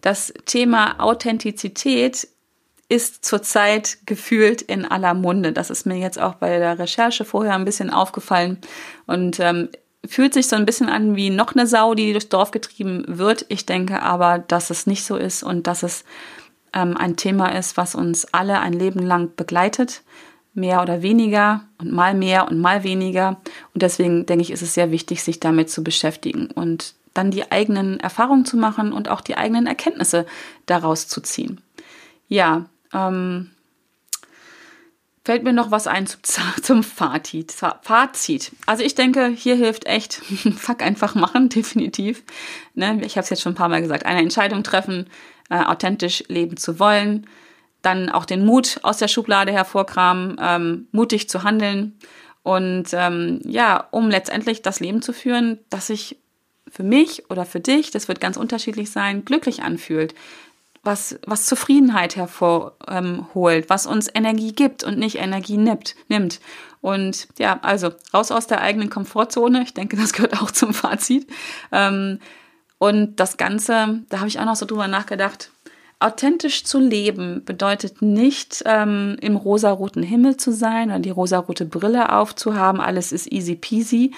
Das 0.00 0.32
Thema 0.46 1.00
Authentizität 1.00 2.28
ist 2.88 3.24
zurzeit 3.24 3.98
gefühlt 4.06 4.62
in 4.62 4.84
aller 4.84 5.14
Munde. 5.14 5.52
Das 5.52 5.70
ist 5.70 5.86
mir 5.86 5.96
jetzt 5.96 6.20
auch 6.20 6.34
bei 6.34 6.58
der 6.58 6.78
Recherche 6.78 7.24
vorher 7.24 7.54
ein 7.54 7.64
bisschen 7.64 7.90
aufgefallen. 7.90 8.58
Und 9.06 9.40
ähm, 9.40 9.70
fühlt 10.06 10.34
sich 10.34 10.48
so 10.48 10.56
ein 10.56 10.66
bisschen 10.66 10.88
an 10.88 11.16
wie 11.16 11.30
noch 11.30 11.54
eine 11.54 11.66
Sau, 11.66 11.94
die 11.94 12.12
durchs 12.12 12.28
Dorf 12.28 12.50
getrieben 12.50 13.04
wird. 13.06 13.46
Ich 13.48 13.66
denke 13.66 14.02
aber, 14.02 14.38
dass 14.38 14.70
es 14.70 14.86
nicht 14.86 15.04
so 15.04 15.16
ist 15.16 15.42
und 15.42 15.66
dass 15.66 15.82
es 15.82 16.04
ähm, 16.72 16.96
ein 16.96 17.16
Thema 17.16 17.48
ist, 17.48 17.76
was 17.76 17.94
uns 17.94 18.26
alle 18.32 18.60
ein 18.60 18.72
Leben 18.72 19.00
lang 19.00 19.30
begleitet. 19.36 20.02
Mehr 20.56 20.82
oder 20.82 21.02
weniger 21.02 21.64
und 21.80 21.92
mal 21.92 22.14
mehr 22.14 22.48
und 22.48 22.60
mal 22.60 22.84
weniger. 22.84 23.40
Und 23.72 23.82
deswegen 23.82 24.24
denke 24.24 24.42
ich, 24.42 24.52
ist 24.52 24.62
es 24.62 24.74
sehr 24.74 24.92
wichtig, 24.92 25.22
sich 25.22 25.40
damit 25.40 25.68
zu 25.68 25.82
beschäftigen 25.82 26.46
und 26.46 26.94
dann 27.12 27.32
die 27.32 27.50
eigenen 27.50 27.98
Erfahrungen 27.98 28.44
zu 28.44 28.56
machen 28.56 28.92
und 28.92 29.08
auch 29.08 29.20
die 29.20 29.36
eigenen 29.36 29.66
Erkenntnisse 29.66 30.26
daraus 30.66 31.08
zu 31.08 31.20
ziehen. 31.22 31.60
Ja, 32.28 32.66
ähm, 32.92 33.50
fällt 35.24 35.42
mir 35.42 35.52
noch 35.52 35.70
was 35.70 35.86
ein 35.86 36.06
zum, 36.06 36.44
zum 36.62 36.82
Fazit. 36.82 37.52
Fazit. 37.82 38.52
Also 38.66 38.84
ich 38.84 38.94
denke, 38.94 39.28
hier 39.28 39.56
hilft 39.56 39.86
echt, 39.86 40.14
fuck 40.56 40.82
einfach 40.82 41.14
machen, 41.14 41.48
definitiv. 41.54 42.22
Ne? 42.74 43.00
Ich 43.04 43.16
habe 43.16 43.24
es 43.24 43.30
jetzt 43.30 43.42
schon 43.42 43.52
ein 43.52 43.56
paar 43.56 43.68
Mal 43.68 43.82
gesagt, 43.82 44.06
eine 44.06 44.20
Entscheidung 44.20 44.62
treffen, 44.62 45.08
äh, 45.50 45.62
authentisch 45.64 46.24
leben 46.28 46.56
zu 46.56 46.78
wollen, 46.78 47.26
dann 47.82 48.08
auch 48.08 48.24
den 48.24 48.44
Mut 48.44 48.80
aus 48.82 48.98
der 48.98 49.08
Schublade 49.08 49.52
hervorkramen, 49.52 50.36
ähm, 50.40 50.88
mutig 50.92 51.28
zu 51.28 51.42
handeln 51.42 51.98
und 52.42 52.88
ähm, 52.92 53.40
ja, 53.44 53.88
um 53.90 54.10
letztendlich 54.10 54.62
das 54.62 54.80
Leben 54.80 55.02
zu 55.02 55.12
führen, 55.12 55.58
das 55.70 55.88
sich 55.88 56.18
für 56.68 56.82
mich 56.82 57.30
oder 57.30 57.44
für 57.44 57.60
dich, 57.60 57.90
das 57.90 58.08
wird 58.08 58.20
ganz 58.20 58.36
unterschiedlich 58.36 58.90
sein, 58.90 59.24
glücklich 59.24 59.62
anfühlt 59.62 60.14
was, 60.84 61.18
was 61.26 61.46
Zufriedenheit 61.46 62.16
hervorholt, 62.16 63.64
ähm, 63.64 63.68
was 63.68 63.86
uns 63.86 64.08
Energie 64.12 64.52
gibt 64.52 64.84
und 64.84 64.98
nicht 64.98 65.18
Energie 65.18 65.56
nimmt, 65.56 65.94
nimmt. 66.08 66.40
Und 66.80 67.28
ja, 67.38 67.58
also 67.62 67.90
raus 68.12 68.30
aus 68.30 68.46
der 68.46 68.60
eigenen 68.60 68.90
Komfortzone. 68.90 69.62
Ich 69.62 69.74
denke, 69.74 69.96
das 69.96 70.12
gehört 70.12 70.40
auch 70.40 70.50
zum 70.50 70.74
Fazit. 70.74 71.26
Ähm, 71.72 72.20
und 72.78 73.16
das 73.20 73.36
Ganze, 73.36 74.02
da 74.10 74.18
habe 74.18 74.28
ich 74.28 74.38
auch 74.38 74.44
noch 74.44 74.56
so 74.56 74.66
drüber 74.66 74.88
nachgedacht, 74.88 75.50
Authentisch 76.04 76.64
zu 76.64 76.80
leben 76.80 77.46
bedeutet 77.46 78.02
nicht, 78.02 78.62
ähm, 78.66 79.16
im 79.22 79.36
rosaroten 79.36 80.02
Himmel 80.02 80.36
zu 80.36 80.52
sein 80.52 80.90
oder 80.90 80.98
die 80.98 81.08
rosarote 81.08 81.64
Brille 81.64 82.12
aufzuhaben, 82.12 82.80
alles 82.80 83.10
ist 83.10 83.32
easy 83.32 83.54
peasy. 83.54 84.12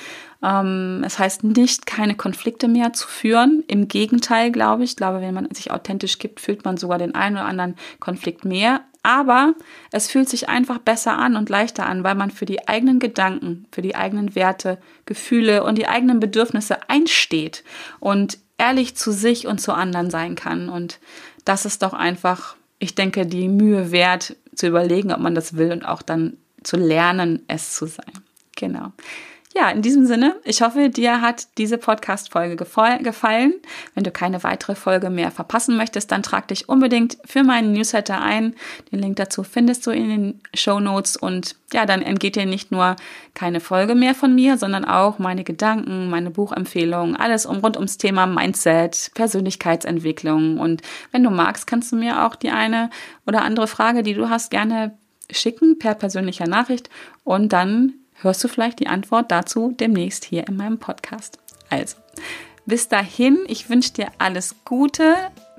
Ähm, 0.46 1.02
es 1.04 1.18
heißt 1.18 1.42
nicht, 1.42 1.86
keine 1.86 2.14
Konflikte 2.14 2.68
mehr 2.68 2.92
zu 2.92 3.08
führen. 3.08 3.64
Im 3.66 3.88
Gegenteil, 3.88 4.52
glaube 4.52 4.84
ich. 4.84 4.90
Ich 4.90 4.96
glaube, 4.96 5.20
wenn 5.20 5.34
man 5.34 5.52
sich 5.52 5.72
authentisch 5.72 6.18
gibt, 6.18 6.40
fühlt 6.40 6.64
man 6.64 6.76
sogar 6.76 6.98
den 6.98 7.16
einen 7.16 7.36
oder 7.36 7.46
anderen 7.46 7.74
Konflikt 7.98 8.44
mehr. 8.44 8.82
Aber 9.02 9.54
es 9.90 10.08
fühlt 10.08 10.28
sich 10.28 10.48
einfach 10.48 10.78
besser 10.78 11.18
an 11.18 11.36
und 11.36 11.48
leichter 11.48 11.86
an, 11.86 12.04
weil 12.04 12.14
man 12.14 12.30
für 12.30 12.44
die 12.44 12.68
eigenen 12.68 12.98
Gedanken, 12.98 13.66
für 13.72 13.82
die 13.82 13.96
eigenen 13.96 14.34
Werte, 14.34 14.78
Gefühle 15.04 15.64
und 15.64 15.78
die 15.78 15.88
eigenen 15.88 16.20
Bedürfnisse 16.20 16.88
einsteht 16.88 17.64
und 18.00 18.38
ehrlich 18.58 18.96
zu 18.96 19.12
sich 19.12 19.46
und 19.46 19.60
zu 19.60 19.72
anderen 19.72 20.10
sein 20.10 20.34
kann. 20.34 20.68
Und 20.68 20.98
das 21.44 21.66
ist 21.66 21.82
doch 21.82 21.92
einfach, 21.92 22.56
ich 22.78 22.94
denke, 22.94 23.26
die 23.26 23.48
Mühe 23.48 23.90
wert, 23.90 24.36
zu 24.54 24.66
überlegen, 24.66 25.12
ob 25.12 25.20
man 25.20 25.34
das 25.34 25.56
will 25.56 25.70
und 25.70 25.84
auch 25.84 26.02
dann 26.02 26.38
zu 26.62 26.76
lernen, 26.76 27.42
es 27.46 27.74
zu 27.74 27.86
sein. 27.86 28.12
Genau. 28.56 28.92
Ja, 29.56 29.70
in 29.70 29.80
diesem 29.80 30.06
Sinne, 30.06 30.36
ich 30.44 30.60
hoffe, 30.60 30.90
dir 30.90 31.22
hat 31.22 31.48
diese 31.56 31.78
Podcast-Folge 31.78 32.56
gefallen. 32.56 33.54
Wenn 33.94 34.04
du 34.04 34.10
keine 34.10 34.44
weitere 34.44 34.74
Folge 34.74 35.08
mehr 35.08 35.30
verpassen 35.30 35.76
möchtest, 35.76 36.12
dann 36.12 36.22
trag 36.22 36.48
dich 36.48 36.68
unbedingt 36.68 37.16
für 37.24 37.42
meinen 37.42 37.72
Newsletter 37.72 38.20
ein. 38.20 38.54
Den 38.92 39.00
Link 39.00 39.16
dazu 39.16 39.42
findest 39.42 39.86
du 39.86 39.92
in 39.92 40.08
den 40.08 40.40
Show 40.54 40.78
Notes 40.78 41.16
und 41.16 41.56
ja, 41.72 41.86
dann 41.86 42.02
entgeht 42.02 42.36
dir 42.36 42.44
nicht 42.44 42.70
nur 42.70 42.96
keine 43.32 43.60
Folge 43.60 43.94
mehr 43.94 44.14
von 44.14 44.34
mir, 44.34 44.58
sondern 44.58 44.84
auch 44.84 45.18
meine 45.18 45.42
Gedanken, 45.42 46.10
meine 46.10 46.30
Buchempfehlungen, 46.30 47.16
alles 47.16 47.46
um 47.46 47.56
rund 47.58 47.76
ums 47.76 47.96
Thema 47.96 48.26
Mindset, 48.26 49.10
Persönlichkeitsentwicklung. 49.14 50.58
Und 50.58 50.82
wenn 51.12 51.22
du 51.22 51.30
magst, 51.30 51.66
kannst 51.66 51.92
du 51.92 51.96
mir 51.96 52.26
auch 52.26 52.36
die 52.36 52.50
eine 52.50 52.90
oder 53.26 53.42
andere 53.42 53.66
Frage, 53.66 54.02
die 54.02 54.14
du 54.14 54.28
hast, 54.28 54.50
gerne 54.50 54.98
schicken 55.30 55.78
per 55.78 55.94
persönlicher 55.94 56.46
Nachricht 56.46 56.90
und 57.24 57.52
dann 57.52 57.94
hörst 58.20 58.42
du 58.44 58.48
vielleicht 58.48 58.80
die 58.80 58.86
Antwort 58.86 59.30
dazu 59.30 59.72
demnächst 59.72 60.24
hier 60.24 60.46
in 60.48 60.56
meinem 60.56 60.78
Podcast. 60.78 61.38
Also, 61.70 61.96
bis 62.64 62.88
dahin, 62.88 63.38
ich 63.46 63.68
wünsche 63.70 63.92
dir 63.92 64.08
alles 64.18 64.56
Gute. 64.64 65.14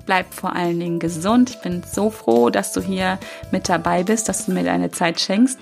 Bleib 0.06 0.32
vor 0.32 0.54
allen 0.54 0.80
Dingen 0.80 0.98
gesund. 0.98 1.50
Ich 1.50 1.60
bin 1.60 1.82
so 1.82 2.10
froh, 2.10 2.50
dass 2.50 2.72
du 2.72 2.80
hier 2.80 3.18
mit 3.50 3.68
dabei 3.68 4.04
bist, 4.04 4.28
dass 4.28 4.46
du 4.46 4.52
mir 4.52 4.64
deine 4.64 4.90
Zeit 4.90 5.20
schenkst. 5.20 5.58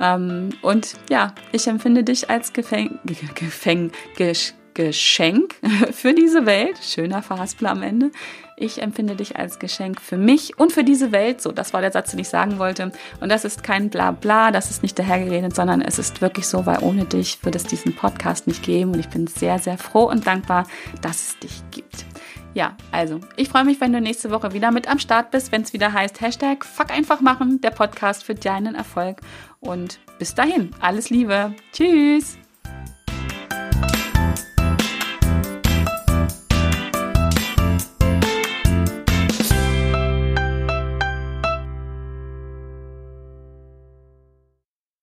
Ähm, 0.00 0.50
und 0.62 0.94
ja, 1.08 1.34
ich 1.52 1.66
empfinde 1.66 2.02
dich 2.02 2.30
als 2.30 2.52
Gefäng 2.52 2.98
Gefäng 3.34 3.92
Geschenk 4.74 5.54
für 5.92 6.12
diese 6.12 6.46
Welt. 6.46 6.78
Schöner 6.82 7.22
Verhaspel 7.22 7.68
am 7.68 7.82
Ende. 7.82 8.10
Ich 8.56 8.82
empfinde 8.82 9.16
dich 9.16 9.36
als 9.36 9.58
Geschenk 9.58 10.00
für 10.00 10.16
mich 10.16 10.58
und 10.58 10.72
für 10.72 10.84
diese 10.84 11.10
Welt. 11.10 11.40
So, 11.40 11.50
das 11.50 11.72
war 11.72 11.80
der 11.80 11.90
Satz, 11.90 12.10
den 12.10 12.20
ich 12.20 12.28
sagen 12.28 12.58
wollte. 12.58 12.92
Und 13.20 13.28
das 13.28 13.44
ist 13.44 13.62
kein 13.62 13.90
Blabla, 13.90 14.50
das 14.50 14.70
ist 14.70 14.82
nicht 14.82 14.98
dahergeredet, 14.98 15.54
sondern 15.54 15.80
es 15.80 15.98
ist 15.98 16.20
wirklich 16.20 16.46
so, 16.46 16.66
weil 16.66 16.78
ohne 16.80 17.04
dich 17.04 17.44
würde 17.44 17.58
es 17.58 17.64
diesen 17.64 17.96
Podcast 17.96 18.46
nicht 18.46 18.62
geben. 18.62 18.92
Und 18.92 19.00
ich 19.00 19.08
bin 19.08 19.26
sehr, 19.26 19.58
sehr 19.58 19.78
froh 19.78 20.04
und 20.04 20.26
dankbar, 20.26 20.66
dass 21.02 21.28
es 21.28 21.38
dich 21.38 21.62
gibt. 21.70 22.04
Ja, 22.54 22.76
also, 22.92 23.18
ich 23.36 23.48
freue 23.48 23.64
mich, 23.64 23.80
wenn 23.80 23.92
du 23.92 24.00
nächste 24.00 24.30
Woche 24.30 24.52
wieder 24.52 24.70
mit 24.70 24.88
am 24.88 25.00
Start 25.00 25.32
bist, 25.32 25.50
wenn 25.50 25.62
es 25.62 25.72
wieder 25.72 25.92
heißt 25.92 26.20
Hashtag 26.20 26.64
Fuck 26.64 26.92
einfach 26.92 27.20
machen, 27.20 27.60
der 27.60 27.70
Podcast 27.70 28.22
für 28.22 28.36
deinen 28.36 28.76
Erfolg. 28.76 29.20
Und 29.58 29.98
bis 30.20 30.34
dahin, 30.36 30.70
alles 30.80 31.10
Liebe. 31.10 31.54
Tschüss. 31.72 32.38